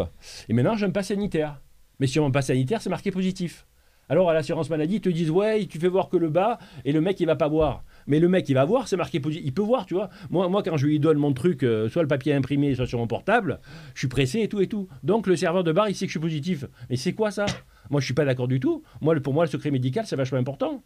Et 0.49 0.53
maintenant, 0.55 0.77
j'ai 0.77 0.87
un 0.87 0.91
pass 0.91 1.09
sanitaire. 1.09 1.61
Mais 2.01 2.07
sur 2.07 2.23
mon 2.23 2.31
pass 2.31 2.47
sanitaire, 2.47 2.81
c'est 2.81 2.91
marqué 2.91 3.11
positif. 3.11 3.67
Alors, 4.09 4.31
à 4.31 4.35
l'assurance 4.35 4.71
maladie, 4.71 4.97
ils 4.97 5.01
te 5.01 5.09
disent 5.09 5.31
Ouais, 5.31 5.67
tu 5.67 5.79
fais 5.79 5.89
voir 5.89 6.09
que 6.09 6.17
le 6.17 6.31
bas, 6.31 6.59
et 6.85 6.93
le 6.93 7.01
mec, 7.01 7.19
il 7.21 7.27
va 7.27 7.37
pas 7.37 7.49
boire. 7.49 7.85
Mais 8.07 8.21
le 8.21 8.29
mec, 8.29 8.49
il 8.49 8.55
va 8.55 8.65
voir, 8.65 8.89
c'est 8.89 8.97
marqué 8.97 9.21
positif. 9.21 9.47
Il 9.47 9.53
peut 9.53 9.63
voir, 9.63 9.87
tu 9.87 9.95
vois. 9.95 10.11
Moi, 10.31 10.63
quand 10.63 10.77
je 10.77 10.87
lui 10.87 11.01
donne 11.01 11.19
mon 11.19 11.33
truc, 11.33 11.63
euh, 11.63 11.89
soit 11.89 12.03
le 12.03 12.09
papier 12.09 12.35
imprimé, 12.35 12.75
soit 12.75 12.87
sur 12.87 12.99
mon 12.99 13.07
portable, 13.07 13.61
je 13.95 14.01
suis 14.01 14.09
pressé 14.09 14.41
et 14.41 14.49
tout 14.49 14.61
et 14.61 14.67
tout. 14.67 14.89
Donc, 15.03 15.27
le 15.27 15.37
serveur 15.37 15.65
de 15.65 15.73
bar, 15.73 15.89
il 15.89 15.95
sait 15.95 16.07
que 16.07 16.11
je 16.11 16.19
suis 16.19 16.21
positif. 16.21 16.65
Mais 16.89 16.97
c'est 16.97 17.13
quoi 17.13 17.31
ça? 17.31 17.47
Moi, 17.91 18.01
je 18.01 18.07
suis 18.07 18.15
pas 18.15 18.25
d'accord 18.25 18.49
du 18.49 18.61
tout. 18.61 18.83
Moi, 19.01 19.19
pour 19.21 19.35
moi, 19.35 19.45
le 19.45 19.51
secret 19.51 19.71
médical, 19.71 20.07
c'est 20.07 20.17
vachement 20.17 20.39
important. 20.39 20.83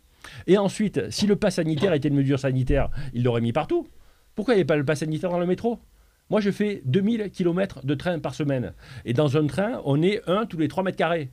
Et 0.46 0.58
ensuite, 0.58 1.10
si 1.10 1.26
le 1.26 1.36
pass 1.36 1.56
sanitaire 1.56 1.92
était 1.92 2.08
une 2.08 2.16
mesure 2.16 2.38
sanitaire, 2.38 2.90
il 3.12 3.22
l'aurait 3.22 3.40
mis 3.40 3.52
partout. 3.52 3.86
Pourquoi 4.34 4.54
il 4.54 4.58
n'y 4.58 4.62
a 4.62 4.66
pas 4.66 4.76
le 4.76 4.84
pass 4.84 5.00
sanitaire 5.00 5.30
dans 5.30 5.38
le 5.38 5.46
métro? 5.46 5.78
Moi, 6.30 6.40
je 6.40 6.50
fais 6.50 6.82
2000 6.84 7.30
km 7.30 7.84
de 7.84 7.94
train 7.94 8.18
par 8.20 8.34
semaine. 8.34 8.72
Et 9.04 9.12
dans 9.12 9.36
un 9.36 9.46
train, 9.46 9.80
on 9.84 10.00
est 10.00 10.22
un 10.28 10.46
tous 10.46 10.58
les 10.58 10.68
3 10.68 10.84
mètres 10.84 10.96
carrés. 10.96 11.30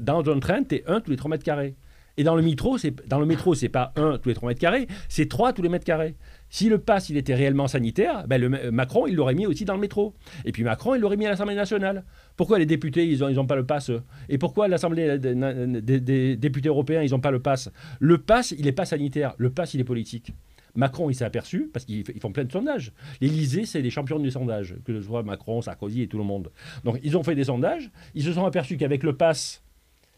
Dans 0.00 0.28
un 0.28 0.40
train, 0.40 0.64
tu 0.64 0.76
es 0.76 0.84
un 0.86 1.00
tous 1.00 1.10
les 1.12 1.16
3 1.16 1.30
mètres 1.30 1.44
carrés. 1.44 1.76
Et 2.16 2.24
dans 2.24 2.36
le 2.36 2.42
métro, 2.42 2.78
c'est 2.78 2.94
dans 3.08 3.18
le 3.18 3.26
métro, 3.26 3.54
c'est 3.54 3.68
pas 3.68 3.92
un 3.96 4.18
tous 4.18 4.28
les 4.28 4.34
3 4.34 4.48
mètres 4.48 4.60
carrés, 4.60 4.86
c'est 5.08 5.28
3 5.28 5.52
tous 5.52 5.62
les 5.62 5.68
mètres 5.68 5.84
carrés. 5.84 6.16
Si 6.48 6.68
le 6.68 6.78
pass 6.78 7.08
il 7.08 7.16
était 7.16 7.34
réellement 7.34 7.66
sanitaire, 7.66 8.26
ben 8.28 8.40
le, 8.40 8.70
Macron 8.70 9.06
il 9.06 9.16
l'aurait 9.16 9.34
mis 9.34 9.46
aussi 9.46 9.64
dans 9.64 9.74
le 9.74 9.80
métro. 9.80 10.14
Et 10.44 10.52
puis 10.52 10.62
Macron 10.62 10.94
il 10.94 11.00
l'aurait 11.00 11.16
mis 11.16 11.26
à 11.26 11.30
l'Assemblée 11.30 11.56
nationale. 11.56 12.04
Pourquoi 12.36 12.58
les 12.58 12.66
députés 12.66 13.06
ils 13.06 13.24
ont 13.24 13.28
ils 13.28 13.46
pas 13.46 13.56
le 13.56 13.66
pass? 13.66 13.90
Et 14.28 14.38
pourquoi 14.38 14.68
l'Assemblée 14.68 15.18
des, 15.18 16.36
députés 16.36 16.68
européens 16.68 17.02
ils 17.02 17.14
ont 17.14 17.20
pas 17.20 17.32
le 17.32 17.40
pass? 17.40 17.70
Le 17.98 18.18
pass 18.18 18.54
il 18.56 18.66
est 18.68 18.72
pas 18.72 18.84
sanitaire, 18.84 19.34
le 19.38 19.50
pass 19.50 19.74
il 19.74 19.80
est 19.80 19.84
politique. 19.84 20.32
Macron, 20.76 21.08
il 21.08 21.14
s'est 21.14 21.24
aperçu, 21.24 21.70
parce 21.72 21.84
qu'ils 21.84 22.04
ils 22.12 22.20
font 22.20 22.32
plein 22.32 22.44
de 22.44 22.52
sondages. 22.52 22.92
L'Élysée, 23.20 23.64
c'est 23.64 23.80
les 23.80 23.90
champions 23.90 24.18
du 24.18 24.30
sondage, 24.30 24.74
que 24.84 24.92
ce 24.92 25.06
soit 25.06 25.22
Macron, 25.22 25.62
Sarkozy 25.62 26.02
et 26.02 26.08
tout 26.08 26.18
le 26.18 26.24
monde. 26.24 26.50
Donc, 26.82 26.98
ils 27.02 27.16
ont 27.16 27.22
fait 27.22 27.36
des 27.36 27.44
sondages, 27.44 27.90
ils 28.14 28.24
se 28.24 28.32
sont 28.32 28.44
aperçus 28.44 28.76
qu'avec 28.76 29.04
le 29.04 29.16
pass, 29.16 29.63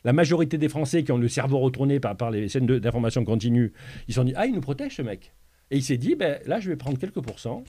la 0.07 0.13
majorité 0.13 0.57
des 0.57 0.69
Français 0.69 1.03
qui 1.03 1.11
ont 1.11 1.19
le 1.19 1.29
cerveau 1.29 1.59
retourné 1.59 1.99
par, 1.99 2.17
par 2.17 2.31
les 2.31 2.47
de- 2.47 2.79
d'information 2.79 3.25
continue, 3.25 3.73
ils 4.07 4.15
se 4.15 4.21
sont 4.21 4.25
dit 4.25 4.33
Ah, 4.37 4.47
il 4.47 4.55
nous 4.55 4.61
protège 4.61 4.95
ce 4.95 5.03
mec. 5.03 5.33
Et 5.73 5.77
il 5.79 5.83
s'est 5.83 5.97
dit 5.99 6.15
ben, 6.15 6.39
Là, 6.47 6.61
je 6.61 6.71
vais 6.71 6.77
prendre 6.77 6.97
quelques 6.97 7.21
pourcents, 7.21 7.65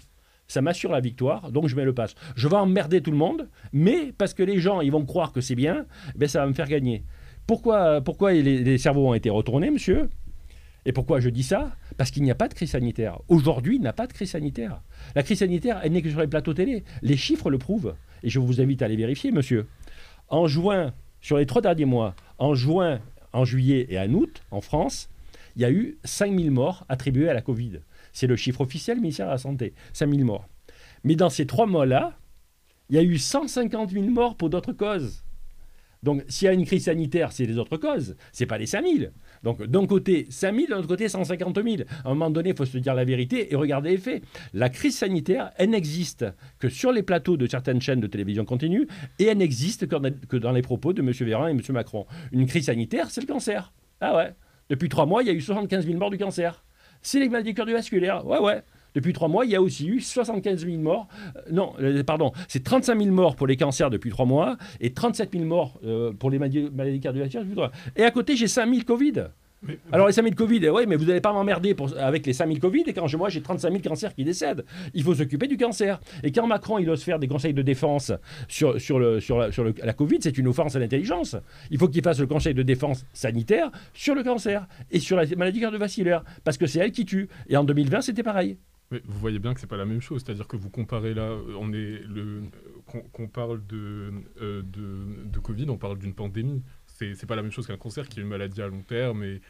ça 0.47 0.61
m'assure 0.61 0.91
la 0.91 0.99
victoire, 1.01 1.51
donc 1.51 1.67
je 1.67 1.75
mets 1.75 1.83
le 1.83 1.93
pass. 1.93 2.13
Je 2.35 2.47
vais 2.47 2.55
emmerder 2.55 3.01
tout 3.01 3.09
le 3.11 3.17
monde, 3.17 3.49
mais 3.73 4.13
parce 4.17 4.35
que 4.35 4.43
les 4.43 4.59
gens, 4.59 4.81
ils 4.81 4.91
vont 4.91 5.03
croire 5.03 5.33
que 5.33 5.41
c'est 5.41 5.55
bien, 5.55 5.85
ben, 6.15 6.29
ça 6.29 6.39
va 6.41 6.47
me 6.47 6.53
faire 6.53 6.67
gagner. 6.67 7.03
Pourquoi, 7.47 8.01
pourquoi 8.01 8.33
les, 8.33 8.63
les 8.63 8.77
cerveaux 8.77 9.09
ont 9.09 9.13
été 9.15 9.31
retournés, 9.31 9.71
monsieur? 9.71 10.07
Et 10.85 10.93
pourquoi 10.93 11.19
je 11.19 11.29
dis 11.29 11.43
ça? 11.43 11.75
Parce 11.97 12.11
qu'il 12.11 12.21
n'y 12.23 12.31
a 12.31 12.35
pas 12.35 12.47
de 12.47 12.53
crise 12.53 12.69
sanitaire. 12.71 13.19
Aujourd'hui, 13.29 13.75
il 13.75 13.81
n'y 13.81 13.87
a 13.87 13.93
pas 13.93 14.05
de 14.07 14.13
crise 14.13 14.29
sanitaire. 14.29 14.81
La 15.15 15.23
crise 15.23 15.39
sanitaire, 15.39 15.81
elle 15.83 15.91
n'est 15.91 16.01
que 16.03 16.09
sur 16.09 16.21
les 16.21 16.27
plateaux 16.27 16.53
télé. 16.53 16.83
Les 17.01 17.17
chiffres 17.17 17.49
le 17.49 17.57
prouvent. 17.57 17.95
Et 18.21 18.29
je 18.29 18.39
vous 18.39 18.61
invite 18.61 18.81
à 18.83 18.87
les 18.87 18.95
vérifier, 18.95 19.31
monsieur. 19.31 19.67
En 20.29 20.47
juin, 20.47 20.93
sur 21.19 21.37
les 21.37 21.45
trois 21.45 21.61
derniers 21.61 21.85
mois, 21.85 22.15
en 22.37 22.55
juin, 22.55 22.99
en 23.33 23.45
juillet 23.45 23.87
et 23.89 23.99
en 23.99 24.13
août, 24.13 24.43
en 24.51 24.61
France, 24.61 25.09
il 25.55 25.61
y 25.61 25.65
a 25.65 25.71
eu 25.71 25.97
5000 26.03 26.51
morts 26.51 26.85
attribués 26.89 27.29
à 27.29 27.33
la 27.33 27.41
Covid. 27.41 27.81
C'est 28.13 28.27
le 28.27 28.35
chiffre 28.35 28.61
officiel 28.61 28.97
du 28.97 29.01
ministère 29.01 29.27
de 29.27 29.31
la 29.31 29.37
Santé. 29.37 29.73
5000 29.93 30.23
morts. 30.23 30.47
Mais 31.03 31.15
dans 31.15 31.29
ces 31.29 31.45
trois 31.47 31.65
mois-là, 31.65 32.17
il 32.89 32.95
y 32.95 32.99
a 32.99 33.03
eu 33.03 33.17
150 33.17 33.91
000 33.91 34.05
morts 34.05 34.35
pour 34.35 34.49
d'autres 34.49 34.73
causes. 34.73 35.23
Donc, 36.03 36.23
s'il 36.27 36.45
y 36.45 36.49
a 36.49 36.53
une 36.53 36.65
crise 36.65 36.85
sanitaire, 36.85 37.31
c'est 37.31 37.45
les 37.45 37.57
autres 37.57 37.77
causes. 37.77 38.15
C'est 38.31 38.45
pas 38.45 38.57
les 38.57 38.65
5000. 38.65 39.11
Donc, 39.43 39.63
d'un 39.63 39.85
côté 39.85 40.27
5000, 40.29 40.69
d'un 40.69 40.77
autre 40.77 40.87
côté 40.87 41.09
150 41.09 41.55
000. 41.63 41.77
À 42.03 42.07
un 42.07 42.09
moment 42.09 42.29
donné, 42.29 42.49
il 42.49 42.55
faut 42.55 42.65
se 42.65 42.77
dire 42.77 42.93
la 42.93 43.05
vérité 43.05 43.51
et 43.51 43.55
regarder 43.55 43.91
les 43.91 43.97
faits. 43.97 44.23
La 44.53 44.69
crise 44.69 44.97
sanitaire, 44.97 45.51
elle 45.57 45.71
n'existe 45.71 46.25
que 46.59 46.69
sur 46.69 46.91
les 46.91 47.03
plateaux 47.03 47.37
de 47.37 47.47
certaines 47.47 47.81
chaînes 47.81 47.99
de 47.99 48.07
télévision 48.07 48.45
continue 48.45 48.87
et 49.19 49.25
elle 49.25 49.37
n'existe 49.37 49.87
que 49.87 50.37
dans 50.37 50.51
les 50.51 50.61
propos 50.61 50.93
de 50.93 51.01
M. 51.01 51.11
Véran 51.11 51.47
et 51.47 51.51
M. 51.51 51.61
Macron. 51.69 52.05
Une 52.31 52.45
crise 52.45 52.65
sanitaire, 52.65 53.09
c'est 53.09 53.21
le 53.21 53.27
cancer. 53.27 53.73
Ah 54.01 54.15
ouais. 54.15 54.33
Depuis 54.69 54.89
trois 54.89 55.05
mois, 55.05 55.23
il 55.23 55.27
y 55.27 55.31
a 55.31 55.33
eu 55.33 55.41
75 55.41 55.85
000 55.85 55.97
morts 55.97 56.09
du 56.11 56.17
cancer. 56.17 56.63
C'est 57.01 57.19
les 57.19 57.29
maladies 57.29 57.53
cardiovasculaires. 57.53 58.25
Ouais, 58.25 58.39
ouais. 58.39 58.61
Depuis 58.95 59.13
trois 59.13 59.27
mois, 59.27 59.45
il 59.45 59.51
y 59.51 59.55
a 59.55 59.61
aussi 59.61 59.87
eu 59.87 59.99
75 60.01 60.65
000 60.65 60.77
morts. 60.77 61.07
Euh, 61.35 61.41
non, 61.51 61.73
euh, 61.79 62.03
pardon, 62.03 62.31
c'est 62.47 62.63
35 62.63 62.99
000 63.01 63.13
morts 63.13 63.35
pour 63.35 63.47
les 63.47 63.57
cancers 63.57 63.89
depuis 63.89 64.09
trois 64.09 64.25
mois 64.25 64.57
et 64.81 64.91
37 64.93 65.31
000 65.33 65.45
morts 65.45 65.79
euh, 65.85 66.11
pour 66.13 66.29
les 66.31 66.39
maladies, 66.39 66.69
maladies 66.73 66.99
cardiovasculaires. 66.99 67.43
depuis 67.43 67.55
trois 67.55 67.67
mois. 67.67 67.75
Et 67.95 68.03
à 68.03 68.11
côté, 68.11 68.35
j'ai 68.35 68.47
5 68.47 68.69
000 68.69 68.81
Covid. 68.85 69.13
Mais- 69.63 69.79
Alors 69.91 70.05
les 70.05 70.13
5000 70.13 70.35
Covid, 70.35 70.59
eh 70.61 70.69
ouais, 70.69 70.85
mais 70.85 70.95
vous 70.95 71.05
n'allez 71.05 71.19
pas 71.19 71.33
m'emmerder 71.33 71.75
avec 71.97 72.27
les 72.27 72.33
5000 72.33 72.59
Covid 72.59 72.83
et 72.85 72.93
quand 72.93 73.07
je- 73.07 73.17
moi 73.17 73.29
j'ai 73.29 73.41
35 73.41 73.71
000 73.71 73.81
cancers 73.81 74.13
qui 74.13 74.23
décèdent. 74.23 74.63
Il 74.93 75.01
faut 75.03 75.15
s'occuper 75.15 75.47
du 75.47 75.57
cancer. 75.57 75.99
Et 76.21 76.31
quand 76.31 76.45
Macron 76.45 76.77
il 76.77 76.87
ose 76.91 77.01
faire 77.01 77.17
des 77.17 77.27
conseils 77.27 77.55
de 77.55 77.63
défense 77.63 78.11
sur, 78.47 78.79
sur, 78.79 78.99
le, 78.99 79.19
sur, 79.19 79.39
la, 79.39 79.51
sur 79.51 79.63
le- 79.63 79.73
la 79.83 79.93
Covid, 79.93 80.19
c'est 80.21 80.37
une 80.37 80.47
offense 80.47 80.75
à 80.75 80.79
l'intelligence. 80.79 81.35
Il 81.71 81.79
faut 81.79 81.87
qu'il 81.87 82.03
fasse 82.03 82.19
le 82.19 82.27
conseil 82.27 82.53
de 82.53 82.61
défense 82.61 83.03
sanitaire 83.13 83.71
sur 83.95 84.13
le 84.13 84.21
cancer 84.23 84.67
et 84.91 84.99
sur 84.99 85.17
la 85.17 85.25
maladie 85.35 85.59
cardiovasculaire 85.59 86.23
parce 86.43 86.57
que 86.59 86.67
c'est 86.67 86.77
elle 86.77 86.91
qui 86.91 87.05
tue. 87.05 87.27
Et 87.49 87.57
en 87.57 87.63
2020 87.63 88.01
c'était 88.01 88.21
pareil. 88.21 88.57
Vous 88.89 89.19
voyez 89.19 89.39
bien 89.39 89.53
que 89.53 89.59
c'est 89.59 89.67
pas 89.67 89.75
la 89.77 89.85
même 89.85 89.99
chose, 89.99 90.23
c'est-à-dire 90.23 90.47
que 90.47 90.55
vous 90.55 90.69
comparez 90.69 91.13
là, 91.13 91.23
euh, 91.23 91.55
on 91.59 91.73
est 91.73 92.01
le, 92.07 92.43
qu'on 92.85 93.27
parle 93.27 93.65
de, 93.67 94.13
euh, 94.41 94.61
de, 94.63 95.25
de 95.25 95.39
Covid, 95.39 95.69
on 95.69 95.77
parle 95.77 95.97
d'une 95.99 96.13
pandémie. 96.13 96.63
C'est 96.85 97.13
c'est 97.13 97.25
pas 97.25 97.35
la 97.35 97.41
même 97.41 97.51
chose 97.51 97.67
qu'un 97.67 97.77
cancer 97.77 98.07
qui 98.07 98.19
est 98.19 98.23
une 98.23 98.29
maladie 98.29 98.61
à 98.61 98.67
long 98.67 98.83
terme 98.83 99.23
et 99.23 99.41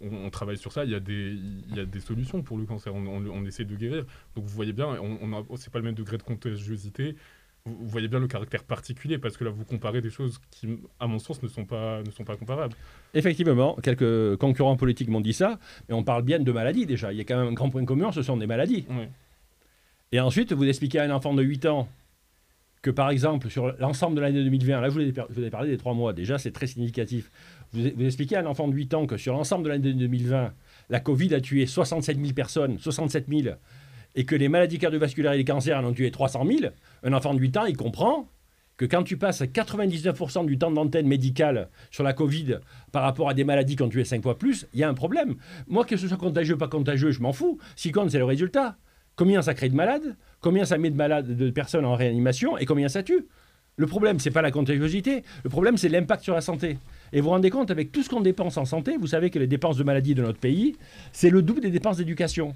on, 0.00 0.30
travaille 0.30 0.56
sur 0.56 0.72
ça. 0.72 0.84
Il 0.84 0.90
y 0.90 0.94
a 0.94 1.00
des, 1.00 1.32
il 1.32 1.76
y 1.76 1.80
a 1.80 1.84
des 1.84 2.00
solutions 2.00 2.42
pour 2.42 2.56
le 2.56 2.64
cancer. 2.64 2.94
On, 2.94 3.04
on- 3.06 3.44
essaie 3.44 3.64
de 3.64 3.74
guérir. 3.76 4.04
Donc 4.34 4.44
vous 4.44 4.54
voyez 4.54 4.72
bien, 4.72 4.86
on 4.86 5.32
a- 5.32 5.44
c'est 5.56 5.70
pas 5.72 5.78
le 5.78 5.84
même 5.84 5.94
degré 5.94 6.16
de 6.16 6.22
contagiosité. 6.22 7.16
Vous, 7.64 7.88
voyez 7.88 8.08
bien 8.08 8.18
le 8.18 8.26
caractère 8.26 8.64
particulier 8.64 9.18
parce 9.18 9.36
que 9.36 9.44
là 9.44 9.50
vous 9.50 9.64
comparez 9.64 10.00
des 10.00 10.10
choses 10.10 10.40
qui, 10.50 10.80
à 10.98 11.06
mon 11.06 11.20
sens, 11.20 11.40
ne 11.42 11.48
sont 11.48 11.64
pas, 11.64 12.02
ne 12.02 12.10
sont 12.10 12.24
pas 12.24 12.36
comparables. 12.36 12.74
Effectivement, 13.14 13.76
quelques 13.82 14.36
concurrents 14.36 14.76
politiques 14.76 15.08
m'ont 15.08 15.20
dit 15.20 15.32
ça, 15.32 15.60
mais 15.88 15.94
on 15.94 16.02
parle 16.02 16.22
bien 16.22 16.40
de 16.40 16.52
maladies 16.52 16.86
déjà. 16.86 17.12
Il 17.12 17.18
y 17.18 17.20
a 17.20 17.24
quand 17.24 17.38
même 17.38 17.48
un 17.48 17.52
grand 17.52 17.70
point 17.70 17.84
commun, 17.84 18.10
ce 18.10 18.22
sont 18.22 18.36
des 18.36 18.48
maladies. 18.48 18.84
Et 20.10 20.18
ensuite, 20.18 20.52
vous 20.52 20.64
expliquez 20.64 20.98
à 20.98 21.04
un 21.04 21.10
enfant 21.10 21.34
de 21.34 21.42
8 21.42 21.66
ans 21.66 21.88
que, 22.82 22.90
par 22.90 23.10
exemple, 23.10 23.48
sur 23.48 23.72
l'ensemble 23.78 24.16
de 24.16 24.20
l'année 24.20 24.42
2020, 24.42 24.80
là, 24.80 24.88
je 24.88 24.94
vous 24.94 25.00
ai, 25.00 25.14
je 25.14 25.40
vous 25.40 25.44
ai 25.44 25.50
parlé 25.50 25.70
des 25.70 25.78
trois 25.78 25.94
mois, 25.94 26.12
déjà, 26.12 26.38
c'est 26.38 26.50
très 26.50 26.66
significatif. 26.66 27.30
Vous, 27.72 27.82
vous 27.94 28.04
expliquez 28.04 28.36
à 28.36 28.40
un 28.40 28.46
enfant 28.46 28.66
de 28.66 28.74
8 28.74 28.94
ans 28.94 29.06
que 29.06 29.16
sur 29.16 29.32
l'ensemble 29.34 29.64
de 29.64 29.68
l'année 29.68 29.92
2020, 29.94 30.52
la 30.90 31.00
Covid 31.00 31.34
a 31.34 31.40
tué 31.40 31.64
67 31.64 32.18
000 32.18 32.32
personnes, 32.34 32.78
67 32.78 33.26
000, 33.28 33.54
et 34.14 34.24
que 34.24 34.34
les 34.34 34.48
maladies 34.48 34.78
cardiovasculaires 34.78 35.32
et 35.32 35.38
les 35.38 35.44
cancers 35.44 35.78
en 35.78 35.84
ont 35.84 35.92
tué 35.92 36.10
300 36.10 36.44
000, 36.46 36.72
un 37.02 37.12
enfant 37.12 37.34
de 37.34 37.40
8 37.40 37.56
ans, 37.56 37.64
il 37.66 37.76
comprend 37.76 38.28
que 38.76 38.84
quand 38.84 39.02
tu 39.02 39.16
passes 39.16 39.42
99% 39.42 40.46
du 40.46 40.58
temps 40.58 40.70
d'antenne 40.70 41.06
médicale 41.06 41.68
sur 41.90 42.02
la 42.02 42.12
Covid 42.12 42.58
par 42.90 43.02
rapport 43.02 43.28
à 43.28 43.34
des 43.34 43.44
maladies 43.44 43.76
qui 43.76 43.82
ont 43.82 43.88
tué 43.88 44.04
5 44.04 44.22
fois 44.22 44.38
plus, 44.38 44.66
il 44.74 44.80
y 44.80 44.82
a 44.82 44.88
un 44.88 44.94
problème. 44.94 45.36
Moi, 45.68 45.84
que 45.84 45.96
ce 45.96 46.08
soit 46.08 46.16
contagieux 46.16 46.54
ou 46.54 46.58
pas 46.58 46.68
contagieux, 46.68 47.10
je 47.10 47.20
m'en 47.20 47.32
fous. 47.32 47.58
Ce 47.76 47.82
qui 47.82 47.92
compte, 47.92 48.10
c'est 48.10 48.18
le 48.18 48.24
résultat. 48.24 48.76
Combien 49.14 49.42
ça 49.42 49.54
crée 49.54 49.68
de 49.68 49.74
malades, 49.74 50.16
combien 50.40 50.64
ça 50.64 50.78
met 50.78 50.90
de 50.90 50.96
malades, 50.96 51.36
de 51.36 51.50
personnes 51.50 51.84
en 51.84 51.94
réanimation 51.94 52.56
et 52.56 52.64
combien 52.64 52.88
ça 52.88 53.02
tue. 53.02 53.26
Le 53.76 53.86
problème, 53.86 54.18
c'est 54.18 54.30
pas 54.30 54.42
la 54.42 54.50
contagiosité. 54.50 55.22
Le 55.44 55.50
problème, 55.50 55.76
c'est 55.76 55.88
l'impact 55.88 56.22
sur 56.22 56.34
la 56.34 56.40
santé. 56.40 56.78
Et 57.12 57.20
vous 57.20 57.24
vous 57.24 57.30
rendez 57.30 57.50
compte, 57.50 57.70
avec 57.70 57.92
tout 57.92 58.02
ce 58.02 58.08
qu'on 58.08 58.20
dépense 58.20 58.56
en 58.56 58.64
santé, 58.64 58.96
vous 58.98 59.06
savez 59.06 59.30
que 59.30 59.38
les 59.38 59.46
dépenses 59.46 59.76
de 59.76 59.84
maladie 59.84 60.14
de 60.14 60.22
notre 60.22 60.38
pays, 60.38 60.76
c'est 61.12 61.30
le 61.30 61.42
double 61.42 61.60
des 61.60 61.70
dépenses 61.70 61.98
d'éducation. 61.98 62.54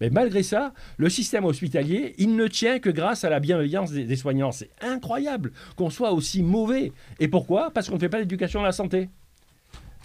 Mais 0.00 0.10
malgré 0.10 0.42
ça, 0.42 0.74
le 0.98 1.08
système 1.08 1.44
hospitalier, 1.44 2.14
il 2.18 2.36
ne 2.36 2.46
tient 2.48 2.78
que 2.78 2.90
grâce 2.90 3.24
à 3.24 3.30
la 3.30 3.40
bienveillance 3.40 3.92
des, 3.92 4.16
soignants. 4.16 4.52
C'est 4.52 4.70
incroyable 4.82 5.52
qu'on 5.76 5.90
soit 5.90 6.12
aussi 6.12 6.42
mauvais. 6.42 6.92
Et 7.18 7.28
pourquoi? 7.28 7.70
Parce 7.70 7.88
qu'on 7.88 7.94
ne 7.94 8.00
fait 8.00 8.08
pas 8.08 8.18
d'éducation 8.18 8.60
à 8.60 8.64
la 8.64 8.72
santé. 8.72 9.08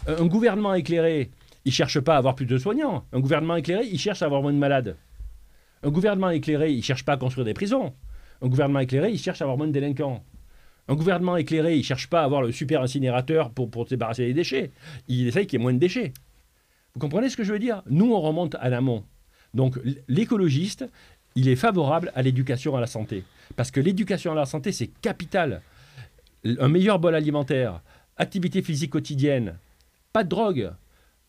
Un 0.08 0.26
gouvernement 0.26 0.74
éclairé, 0.74 1.30
il 1.66 1.72
cherche 1.72 2.00
pas 2.00 2.16
à 2.16 2.18
avoir 2.18 2.36
plus 2.36 2.46
de 2.46 2.58
soignants. 2.58 3.06
Un 3.12 3.20
gouvernement 3.20 3.58
éclairé, 3.58 3.86
il 3.86 4.00
cherche 4.00 4.22
à 4.22 4.26
avoir 4.26 4.42
moins 4.42 4.54
de 4.54 4.58
malades. 4.58 4.98
Un 5.84 5.90
gouvernement 5.90 6.30
éclairé, 6.30 6.72
il 6.72 6.84
cherche 6.84 7.04
pas 7.04 7.14
à 7.14 7.18
construire 7.18 7.46
des 7.46 7.54
prisons. 7.54 7.94
Un 8.42 8.48
gouvernement 8.48 8.80
éclairé, 8.80 9.12
il 9.12 9.20
cherche 9.20 9.42
à 9.42 9.46
avoir 9.46 9.58
moins 9.58 9.68
de 9.68 9.72
délinquants. 9.72 10.24
Un 10.88 10.96
gouvernement 10.96 11.38
éclairé, 11.38 11.78
il 11.78 11.84
cherche 11.84 12.10
pas 12.10 12.22
à 12.22 12.24
avoir 12.24 12.42
le 12.42 12.52
super 12.52 12.82
incinérateur 12.82 13.52
pour, 13.52 13.70
pour 13.70 13.86
se 13.86 13.92
débarrasser 13.92 14.26
des 14.26 14.34
déchets. 14.34 14.72
Il 15.08 15.28
essaye 15.28 15.46
qu'il 15.46 15.60
y 15.60 15.62
ait 15.62 15.64
moins 15.64 15.74
de 15.74 15.80
déchets. 15.80 16.14
Vous 16.94 17.00
comprenez 17.00 17.30
ce 17.30 17.38
que 17.38 17.44
je 17.44 17.54
veux 17.54 17.60
dire? 17.60 17.84
Nous, 17.90 18.12
on 18.12 18.20
remonte 18.20 18.56
à 18.60 18.70
l'amont. 18.70 19.04
Donc 19.54 19.80
l'écologiste, 20.08 20.86
il 21.36 21.48
est 21.48 21.56
favorable 21.56 22.12
à 22.16 22.22
l'éducation 22.22 22.76
à 22.76 22.82
la 22.82 22.88
santé. 22.88 23.24
Parce 23.56 23.72
que 23.72 23.80
l'éducation 23.80 24.32
à 24.32 24.36
la 24.36 24.46
santé, 24.46 24.72
c'est 24.72 24.88
capital. 25.02 25.62
Un 26.46 26.70
meilleur 26.70 27.00
bol 27.00 27.16
alimentaire, 27.16 27.82
activité 28.18 28.62
physique 28.62 28.92
quotidienne, 28.92 29.58
pas 30.14 30.24
de 30.24 30.30
drogue, 30.30 30.72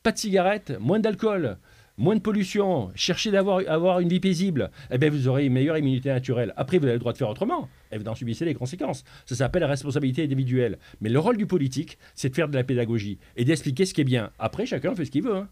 pas 0.03 0.13
de 0.13 0.19
cigarettes, 0.19 0.73
moins 0.81 0.99
d'alcool, 0.99 1.59
moins 1.99 2.17
de 2.17 2.21
pollution, 2.21 2.91
cherchez 2.95 3.31
d'avoir 3.31 3.61
avoir 3.69 4.01
une 4.01 4.09
vie 4.09 4.21
paisible, 4.21 4.71
eh 4.91 4.99
bien 4.99 5.11
vous 5.11 5.29
aurez 5.29 5.47
une 5.47 5.53
meilleure 5.53 5.77
immunité 5.77 6.09
naturelle. 6.09 6.53
Après, 6.57 6.79
vous 6.79 6.85
avez 6.85 6.95
le 6.95 6.99
droit 6.99 7.13
de 7.13 7.19
faire 7.19 7.29
autrement, 7.29 7.69
et 7.93 7.99
vous 7.99 8.09
en 8.09 8.15
subissez 8.15 8.45
les 8.45 8.55
conséquences. 8.55 9.05
Ça 9.27 9.35
s'appelle 9.35 9.61
la 9.63 9.69
responsabilité 9.69 10.25
individuelle. 10.25 10.79
Mais 11.01 11.11
le 11.11 11.19
rôle 11.19 11.37
du 11.37 11.47
politique, 11.47 11.99
c'est 12.15 12.31
de 12.31 12.35
faire 12.35 12.49
de 12.49 12.55
la 12.55 12.65
pédagogie 12.65 13.19
et 13.37 13.45
d'expliquer 13.45 13.85
ce 13.85 13.95
qui 13.95 14.01
est 14.01 14.05
bien. 14.05 14.31
Après, 14.39 14.67
chacun 14.67 14.95
fait 14.95 15.05
ce 15.05 15.11
qu'il 15.11 15.23
veut. 15.23 15.37
hein. 15.37 15.49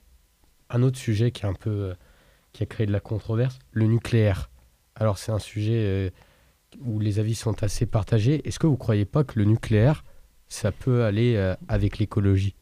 Un 0.70 0.82
autre 0.82 0.98
sujet 0.98 1.30
qui, 1.30 1.42
est 1.42 1.48
un 1.48 1.54
peu, 1.54 1.70
euh, 1.70 1.94
qui 2.52 2.62
a 2.62 2.66
créé 2.66 2.86
de 2.86 2.92
la 2.92 3.00
controverse, 3.00 3.58
le 3.72 3.86
nucléaire. 3.86 4.50
Alors 4.94 5.18
c'est 5.18 5.32
un 5.32 5.38
sujet 5.38 5.84
euh, 5.86 6.10
où 6.80 6.98
les 6.98 7.18
avis 7.18 7.34
sont 7.34 7.62
assez 7.62 7.86
partagés. 7.86 8.46
Est-ce 8.46 8.58
que 8.58 8.66
vous 8.66 8.74
ne 8.74 8.78
croyez 8.78 9.04
pas 9.04 9.24
que 9.24 9.38
le 9.38 9.44
nucléaire, 9.44 10.04
ça 10.48 10.72
peut 10.72 11.04
aller 11.04 11.36
euh, 11.36 11.54
avec 11.68 11.98
l'écologie? 11.98 12.54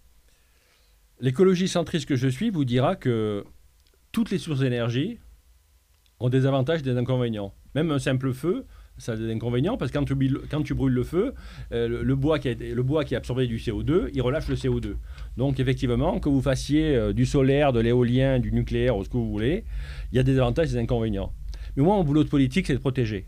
L'écologie 1.20 1.68
centriste 1.68 2.06
que 2.06 2.16
je 2.16 2.28
suis 2.28 2.50
vous 2.50 2.64
dira 2.64 2.96
que 2.96 3.44
toutes 4.12 4.30
les 4.30 4.38
sources 4.38 4.60
d'énergie 4.60 5.18
ont 6.20 6.28
des 6.28 6.46
avantages 6.46 6.80
et 6.80 6.84
des 6.84 6.96
inconvénients. 6.96 7.54
Même 7.74 7.90
un 7.90 7.98
simple 7.98 8.32
feu, 8.32 8.66
ça 8.98 9.12
a 9.12 9.16
des 9.16 9.32
inconvénients 9.32 9.76
parce 9.76 9.90
que 9.90 9.98
quand 9.98 10.04
tu, 10.04 10.14
brûles- 10.14 10.42
quand 10.50 10.62
tu 10.62 10.74
brûles 10.74 10.92
le 10.92 11.04
feu, 11.04 11.34
euh, 11.72 12.02
le, 12.02 12.16
bois 12.16 12.38
qui 12.38 12.48
a, 12.48 12.54
le 12.54 12.82
bois 12.82 13.04
qui 13.04 13.14
a 13.14 13.18
absorbé 13.18 13.46
du 13.46 13.56
CO2, 13.58 14.10
il 14.12 14.22
relâche 14.22 14.48
le 14.48 14.56
CO2. 14.56 14.94
Donc 15.36 15.60
effectivement, 15.60 16.20
que 16.20 16.28
vous 16.28 16.42
fassiez 16.42 16.94
euh, 16.94 17.12
du 17.12 17.26
solaire, 17.26 17.72
de 17.72 17.80
l'éolien, 17.80 18.38
du 18.38 18.52
nucléaire 18.52 18.96
ou 18.96 19.04
ce 19.04 19.08
que 19.08 19.16
vous 19.16 19.30
voulez, 19.30 19.64
il 20.12 20.16
y 20.16 20.18
a 20.18 20.22
des 20.22 20.38
avantages 20.38 20.68
et 20.70 20.72
des 20.72 20.78
inconvénients. 20.78 21.32
Mais 21.76 21.82
moi, 21.82 21.96
mon 21.96 22.04
boulot 22.04 22.24
de 22.24 22.28
politique, 22.28 22.66
c'est 22.66 22.74
de 22.74 22.78
protéger. 22.78 23.26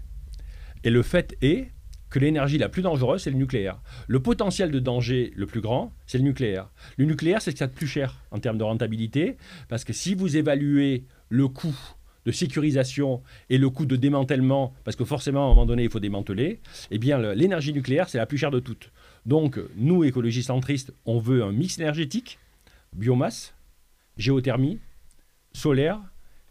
Et 0.85 0.91
le 0.91 1.03
fait 1.03 1.37
est 1.43 1.69
que 2.11 2.19
l'énergie 2.19 2.59
la 2.59 2.69
plus 2.69 2.83
dangereuse, 2.83 3.23
c'est 3.23 3.31
le 3.31 3.37
nucléaire. 3.37 3.81
Le 4.09 4.21
potentiel 4.21 4.71
de 4.73 4.81
danger 4.81 5.33
le 5.37 5.47
plus 5.47 5.61
grand, 5.61 5.93
c'est 6.07 6.19
le 6.19 6.25
nucléaire. 6.25 6.69
Le 6.97 7.05
nucléaire, 7.05 7.41
c'est 7.41 7.53
ce 7.53 7.57
qu'il 7.57 7.63
y 7.63 7.65
a 7.65 7.69
de 7.69 7.73
plus 7.73 7.87
cher 7.87 8.17
en 8.33 8.41
termes 8.41 8.59
de 8.59 8.65
rentabilité, 8.65 9.37
parce 9.69 9.85
que 9.85 9.93
si 9.93 10.15
vous 10.15 10.37
évaluez 10.37 11.05
le 11.29 11.47
coût 11.47 11.77
de 12.27 12.33
sécurisation 12.33 13.23
et 13.49 13.59
le 13.59 13.71
coût 13.71 13.87
de 13.87 13.97
démantèlement, 13.97 14.75
parce 14.85 14.97
que 14.97 15.05
forcément, 15.05 15.43
à 15.43 15.47
un 15.47 15.49
moment 15.49 15.67
donné, 15.67 15.85
il 15.85 15.91
faut 15.91 16.01
démanteler, 16.01 16.61
eh 16.91 16.99
bien, 16.99 17.19
l'énergie 17.35 17.73
nucléaire, 17.73 18.09
c'est 18.09 18.19
la 18.19 18.27
plus 18.27 18.39
chère 18.39 18.51
de 18.51 18.61
toutes. 18.61 18.91
Donc, 19.27 19.59
nous, 19.77 20.05
écologistes 20.05 20.49
centristes, 20.49 20.93
on 21.07 21.19
veut 21.19 21.43
un 21.43 21.53
mix 21.53 21.79
énergétique, 21.79 22.39
biomasse, 22.93 23.55
géothermie, 24.17 24.79
solaire, 25.53 26.01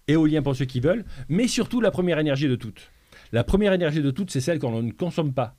éolien 0.07 0.41
pour 0.41 0.55
ceux 0.55 0.65
qui 0.65 0.79
veulent, 0.79 1.05
mais 1.27 1.47
surtout 1.47 1.81
la 1.81 1.91
première 1.91 2.19
énergie 2.19 2.47
de 2.47 2.55
toutes. 2.55 2.91
La 3.31 3.43
première 3.43 3.73
énergie 3.73 4.01
de 4.01 4.11
toutes, 4.11 4.31
c'est 4.31 4.41
celle 4.41 4.59
qu'on 4.59 4.81
ne 4.81 4.91
consomme 4.91 5.33
pas. 5.33 5.55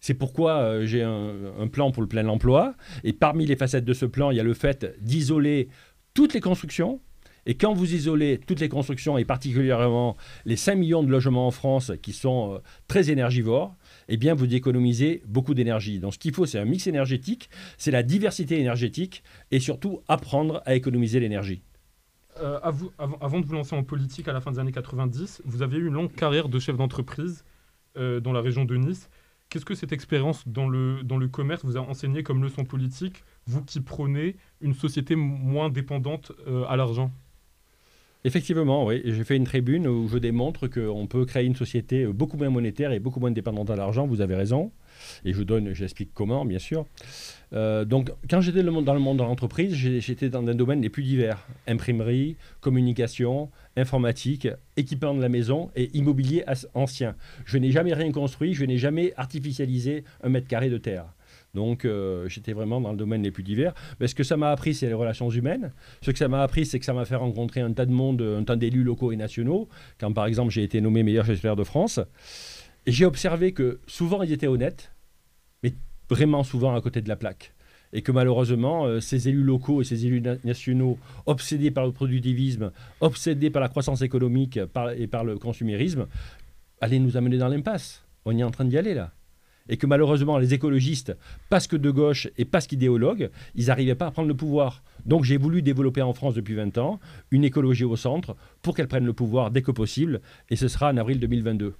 C'est 0.00 0.14
pourquoi 0.14 0.58
euh, 0.58 0.86
j'ai 0.86 1.02
un 1.02 1.68
plan 1.70 1.92
pour 1.92 2.02
le 2.02 2.08
plein 2.08 2.26
emploi. 2.26 2.74
Et 3.04 3.12
parmi 3.12 3.46
les 3.46 3.54
facettes 3.54 3.84
de 3.84 3.92
ce 3.92 4.04
plan, 4.04 4.32
il 4.32 4.36
y 4.36 4.40
a 4.40 4.42
le 4.42 4.54
fait 4.54 4.96
d'isoler 5.00 5.68
toutes 6.12 6.34
les 6.34 6.40
constructions. 6.40 7.00
Et 7.44 7.54
quand 7.54 7.74
vous 7.74 7.92
isolez 7.92 8.38
toutes 8.38 8.60
les 8.60 8.68
constructions, 8.68 9.18
et 9.18 9.24
particulièrement 9.24 10.16
les 10.44 10.56
5 10.56 10.76
millions 10.76 11.02
de 11.02 11.10
logements 11.10 11.46
en 11.46 11.50
France 11.50 11.90
qui 12.00 12.12
sont 12.12 12.54
euh, 12.54 12.58
très 12.86 13.10
énergivores, 13.10 13.74
eh 14.08 14.16
bien, 14.16 14.34
vous 14.34 14.52
économisez 14.54 15.22
beaucoup 15.26 15.54
d'énergie. 15.54 15.98
Donc, 15.98 16.14
ce 16.14 16.18
qu'il 16.18 16.32
faut, 16.32 16.46
c'est 16.46 16.58
un 16.58 16.64
mix 16.64 16.86
énergétique, 16.86 17.50
c'est 17.78 17.90
la 17.90 18.04
diversité 18.04 18.60
énergétique, 18.60 19.24
et 19.50 19.58
surtout 19.58 20.02
apprendre 20.06 20.62
à 20.66 20.74
économiser 20.74 21.18
l'énergie. 21.18 21.62
Euh, 22.40 22.60
avant, 22.62 23.40
de 23.40 23.46
vous 23.46 23.54
lancer 23.54 23.74
en 23.74 23.82
politique 23.82 24.28
à 24.28 24.32
la 24.32 24.40
fin 24.40 24.52
des 24.52 24.58
années 24.60 24.72
90, 24.72 25.42
vous 25.44 25.62
avez 25.62 25.78
eu 25.78 25.86
une 25.88 25.94
longue 25.94 26.12
carrière 26.12 26.48
de 26.48 26.58
chef 26.58 26.76
d'entreprise 26.76 27.44
euh, 27.96 28.20
dans 28.20 28.32
la 28.32 28.40
région 28.40 28.64
de 28.64 28.76
Nice. 28.76 29.10
Qu'est-ce 29.48 29.64
que 29.64 29.74
cette 29.74 29.92
expérience 29.92 30.46
dans 30.46 30.68
le, 30.68 31.28
commerce 31.30 31.62
vous 31.64 31.76
a 31.76 31.80
enseigné 31.80 32.22
comme 32.22 32.42
leçon 32.42 32.64
politique, 32.64 33.22
vous 33.46 33.62
qui 33.62 33.80
prônez 33.80 34.36
une 34.62 34.72
société 34.72 35.14
moins 35.14 35.68
dépendante 35.68 36.32
à 36.68 36.76
l'argent? 36.76 37.12
Effectivement, 38.24 38.86
oui. 38.86 39.02
J'ai 39.04 39.24
fait 39.24 39.36
une 39.36 39.44
tribune 39.44 39.88
où 39.88 40.08
je 40.08 40.16
démontre 40.16 40.68
qu'on 40.68 41.08
peut 41.08 41.24
créer 41.24 41.44
une 41.44 41.56
société 41.56 42.06
beaucoup 42.06 42.36
moins 42.36 42.50
monétaire 42.50 42.92
et 42.92 43.00
beaucoup 43.00 43.18
moins 43.18 43.32
dépendante 43.32 43.68
à 43.70 43.74
l'argent. 43.74 44.06
Vous 44.06 44.20
avez 44.20 44.36
raison. 44.36 44.70
Et 45.24 45.32
je 45.32 45.42
donne, 45.42 45.72
j'explique 45.74 46.10
comment, 46.14 46.44
bien 46.44 46.60
sûr. 46.60 46.86
Euh, 47.52 47.84
donc, 47.84 48.12
quand 48.30 48.40
j'étais 48.40 48.62
dans 48.62 48.94
le 48.94 49.00
monde 49.00 49.18
de 49.18 49.22
l'entreprise, 49.22 49.74
j'étais 49.74 50.28
dans 50.28 50.46
un 50.46 50.54
domaine 50.54 50.80
les 50.80 50.88
plus 50.88 51.02
divers 51.02 51.46
imprimerie, 51.66 52.36
communication, 52.60 53.50
informatique, 53.76 54.46
équipement 54.76 55.14
de 55.14 55.20
la 55.20 55.28
maison 55.28 55.70
et 55.74 55.90
immobilier 55.94 56.44
ancien. 56.74 57.16
Je 57.44 57.58
n'ai 57.58 57.72
jamais 57.72 57.92
rien 57.92 58.12
construit, 58.12 58.54
je 58.54 58.64
n'ai 58.64 58.78
jamais 58.78 59.12
artificialisé 59.16 60.04
un 60.22 60.28
mètre 60.28 60.46
carré 60.46 60.70
de 60.70 60.78
terre. 60.78 61.06
Donc, 61.54 61.84
euh, 61.84 62.28
j'étais 62.28 62.54
vraiment 62.54 62.80
dans 62.80 62.92
le 62.92 62.96
domaine 62.96 63.22
les 63.22 63.30
plus 63.30 63.42
divers. 63.42 63.74
Mais 64.00 64.06
ce 64.08 64.14
que 64.14 64.24
ça 64.24 64.36
m'a 64.36 64.50
appris, 64.50 64.74
c'est 64.74 64.86
les 64.86 64.94
relations 64.94 65.28
humaines. 65.28 65.72
Ce 66.00 66.10
que 66.10 66.16
ça 66.18 66.28
m'a 66.28 66.42
appris, 66.42 66.64
c'est 66.64 66.78
que 66.78 66.84
ça 66.84 66.94
m'a 66.94 67.04
fait 67.04 67.16
rencontrer 67.16 67.60
un 67.60 67.72
tas 67.72 67.84
de 67.84 67.92
monde, 67.92 68.22
un 68.22 68.42
tas 68.44 68.56
d'élus 68.56 68.82
locaux 68.82 69.12
et 69.12 69.16
nationaux. 69.16 69.68
Quand, 70.00 70.12
par 70.12 70.26
exemple, 70.26 70.50
j'ai 70.50 70.62
été 70.62 70.80
nommé 70.80 71.02
meilleur 71.02 71.26
gestionnaire 71.26 71.56
de 71.56 71.64
France. 71.64 72.00
Et 72.86 72.92
j'ai 72.92 73.04
observé 73.04 73.52
que 73.52 73.80
souvent, 73.86 74.22
ils 74.22 74.32
étaient 74.32 74.46
honnêtes, 74.46 74.92
mais 75.62 75.74
vraiment 76.08 76.42
souvent 76.42 76.74
à 76.74 76.80
côté 76.80 77.02
de 77.02 77.08
la 77.08 77.16
plaque. 77.16 77.52
Et 77.92 78.00
que 78.00 78.12
malheureusement, 78.12 78.86
euh, 78.86 79.00
ces 79.00 79.28
élus 79.28 79.42
locaux 79.42 79.82
et 79.82 79.84
ces 79.84 80.06
élus 80.06 80.22
na- 80.22 80.36
nationaux, 80.44 80.98
obsédés 81.26 81.70
par 81.70 81.84
le 81.84 81.92
productivisme, 81.92 82.72
obsédés 83.02 83.50
par 83.50 83.60
la 83.60 83.68
croissance 83.68 84.00
économique 84.00 84.58
et 84.96 85.06
par 85.06 85.24
le 85.24 85.36
consumérisme, 85.36 86.06
allaient 86.80 86.98
nous 86.98 87.18
amener 87.18 87.36
dans 87.36 87.48
l'impasse. 87.48 88.02
On 88.24 88.36
est 88.38 88.42
en 88.42 88.50
train 88.50 88.64
d'y 88.64 88.78
aller 88.78 88.94
là. 88.94 89.12
Et 89.68 89.76
que 89.76 89.86
malheureusement, 89.86 90.38
les 90.38 90.54
écologistes, 90.54 91.16
parce 91.48 91.66
que 91.66 91.76
de 91.76 91.90
gauche 91.90 92.28
et 92.36 92.44
parce 92.44 92.66
qu'idéologues, 92.66 93.30
ils 93.54 93.66
n'arrivaient 93.66 93.94
pas 93.94 94.06
à 94.06 94.10
prendre 94.10 94.28
le 94.28 94.36
pouvoir. 94.36 94.82
Donc 95.06 95.24
j'ai 95.24 95.36
voulu 95.36 95.62
développer 95.62 96.02
en 96.02 96.12
France 96.12 96.34
depuis 96.34 96.54
20 96.54 96.78
ans 96.78 97.00
une 97.30 97.44
écologie 97.44 97.84
au 97.84 97.96
centre 97.96 98.36
pour 98.60 98.74
qu'elle 98.74 98.88
prenne 98.88 99.06
le 99.06 99.12
pouvoir 99.12 99.50
dès 99.50 99.62
que 99.62 99.70
possible. 99.70 100.20
Et 100.50 100.56
ce 100.56 100.68
sera 100.68 100.90
en 100.90 100.96
avril 100.96 101.20
2022. 101.20 101.74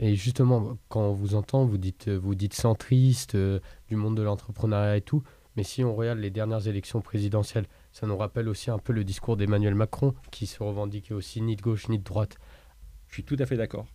Et 0.00 0.14
justement, 0.14 0.78
quand 0.88 1.08
on 1.08 1.12
vous 1.12 1.34
entend, 1.34 1.64
vous 1.64 1.78
dites, 1.78 2.08
vous 2.08 2.36
dites 2.36 2.54
centriste, 2.54 3.34
euh, 3.34 3.58
du 3.88 3.96
monde 3.96 4.16
de 4.16 4.22
l'entrepreneuriat 4.22 4.96
et 4.96 5.02
tout. 5.02 5.24
Mais 5.56 5.64
si 5.64 5.82
on 5.82 5.96
regarde 5.96 6.20
les 6.20 6.30
dernières 6.30 6.68
élections 6.68 7.00
présidentielles, 7.00 7.66
ça 7.90 8.06
nous 8.06 8.16
rappelle 8.16 8.48
aussi 8.48 8.70
un 8.70 8.78
peu 8.78 8.92
le 8.92 9.02
discours 9.02 9.36
d'Emmanuel 9.36 9.74
Macron, 9.74 10.14
qui 10.30 10.46
se 10.46 10.62
revendiquait 10.62 11.14
aussi 11.14 11.42
ni 11.42 11.56
de 11.56 11.62
gauche 11.62 11.88
ni 11.88 11.98
de 11.98 12.04
droite. 12.04 12.36
Je 13.08 13.14
suis 13.14 13.24
tout 13.24 13.36
à 13.40 13.46
fait 13.46 13.56
d'accord. 13.56 13.88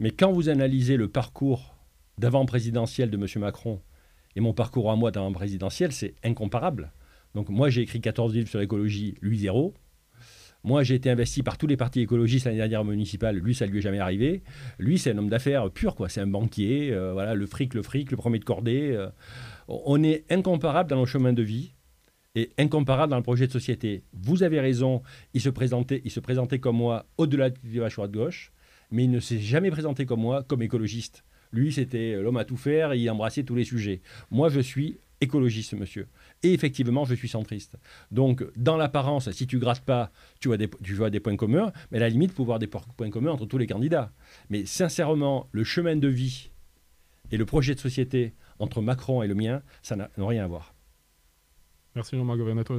Mais 0.00 0.10
quand 0.10 0.32
vous 0.32 0.48
analysez 0.48 0.96
le 0.96 1.06
parcours 1.06 1.77
d'avant 2.18 2.44
présidentiel 2.46 3.10
de 3.10 3.16
M. 3.16 3.26
Macron 3.40 3.80
et 4.36 4.40
mon 4.40 4.52
parcours 4.52 4.90
à 4.90 4.96
moi 4.96 5.10
d'avant 5.10 5.32
présidentiel, 5.32 5.92
c'est 5.92 6.14
incomparable. 6.24 6.92
Donc 7.34 7.48
moi 7.48 7.70
j'ai 7.70 7.82
écrit 7.82 8.00
14 8.00 8.34
livres 8.34 8.48
sur 8.48 8.58
l'écologie, 8.58 9.16
lui 9.20 9.38
zéro. 9.38 9.74
Moi, 10.64 10.82
j'ai 10.82 10.96
été 10.96 11.08
investi 11.08 11.44
par 11.44 11.56
tous 11.56 11.68
les 11.68 11.76
partis 11.76 12.00
écologistes 12.00 12.46
l'année 12.46 12.58
dernière 12.58 12.84
municipale. 12.84 13.36
Lui, 13.36 13.54
ça 13.54 13.64
lui 13.64 13.78
est 13.78 13.80
jamais 13.80 14.00
arrivé. 14.00 14.42
Lui, 14.78 14.98
c'est 14.98 15.12
un 15.12 15.18
homme 15.18 15.28
d'affaires 15.28 15.70
pur, 15.70 15.94
quoi. 15.94 16.08
C'est 16.08 16.20
un 16.20 16.26
banquier. 16.26 16.90
euh, 16.92 17.12
voilà, 17.12 17.34
le 17.34 17.46
fric, 17.46 17.74
le 17.74 17.82
fric, 17.82 18.10
le 18.10 18.16
premier 18.16 18.40
de 18.40 18.44
cordée. 18.44 18.90
euh. 18.90 19.08
on 19.68 20.02
est 20.02 20.24
incomparable 20.30 20.90
dans 20.90 20.96
nos 20.96 21.06
chemins 21.06 21.32
de 21.32 21.42
vie 21.42 21.74
et 22.34 22.50
incomparable 22.58 23.10
dans 23.10 23.16
le 23.16 23.22
projet 23.22 23.46
de 23.46 23.52
société. 23.52 24.02
Vous 24.12 24.42
avez 24.42 24.60
raison. 24.60 25.02
Il 25.32 25.40
se 25.40 25.48
présentait, 25.48 26.02
il 26.04 26.10
se 26.10 26.20
présentait 26.20 26.58
comme 26.58 26.76
moi 26.76 27.06
au-delà 27.18 27.50
du 27.50 27.60
clivage 27.60 27.94
droite-gauche, 27.94 28.52
mais 28.90 29.04
il 29.04 29.10
ne 29.10 29.20
s'est 29.20 29.38
jamais 29.38 29.70
présenté 29.70 30.06
comme 30.06 30.20
moi, 30.20 30.42
comme 30.42 30.62
écologiste. 30.62 31.24
Lui, 31.52 31.72
c'était 31.72 32.20
l'homme 32.20 32.36
à 32.36 32.44
tout 32.44 32.56
faire. 32.56 32.92
Et 32.92 32.98
il 32.98 33.10
embrassait 33.10 33.42
tous 33.44 33.54
les 33.54 33.64
sujets. 33.64 34.00
Moi, 34.30 34.48
je 34.48 34.60
suis 34.60 34.98
écologiste, 35.20 35.72
monsieur. 35.74 36.06
Et 36.44 36.52
effectivement, 36.52 37.04
je 37.04 37.14
suis 37.14 37.28
centriste. 37.28 37.76
Donc, 38.12 38.44
dans 38.56 38.76
l'apparence, 38.76 39.28
si 39.32 39.46
tu 39.48 39.58
grattes 39.58 39.84
pas, 39.84 40.12
tu 40.38 40.46
vois, 40.46 40.56
des, 40.56 40.68
des 41.10 41.20
points 41.20 41.36
communs, 41.36 41.72
mais 41.90 41.98
à 41.98 42.02
la 42.02 42.08
limite, 42.08 42.30
il 42.30 42.34
faut 42.36 42.44
voir 42.44 42.60
des 42.60 42.68
po- 42.68 42.80
points 42.96 43.10
communs 43.10 43.32
entre 43.32 43.46
tous 43.46 43.58
les 43.58 43.66
candidats. 43.66 44.12
Mais 44.48 44.64
sincèrement, 44.64 45.48
le 45.50 45.64
chemin 45.64 45.96
de 45.96 46.06
vie 46.08 46.50
et 47.32 47.36
le 47.36 47.44
projet 47.44 47.74
de 47.74 47.80
société 47.80 48.32
entre 48.60 48.80
Macron 48.80 49.22
et 49.24 49.26
le 49.26 49.34
mien, 49.34 49.62
ça 49.82 49.96
n'a 49.96 50.08
rien 50.16 50.44
à 50.44 50.46
voir. 50.46 50.72
Merci 51.96 52.16
Jean-Marc 52.16 52.38
Governateur. 52.38 52.78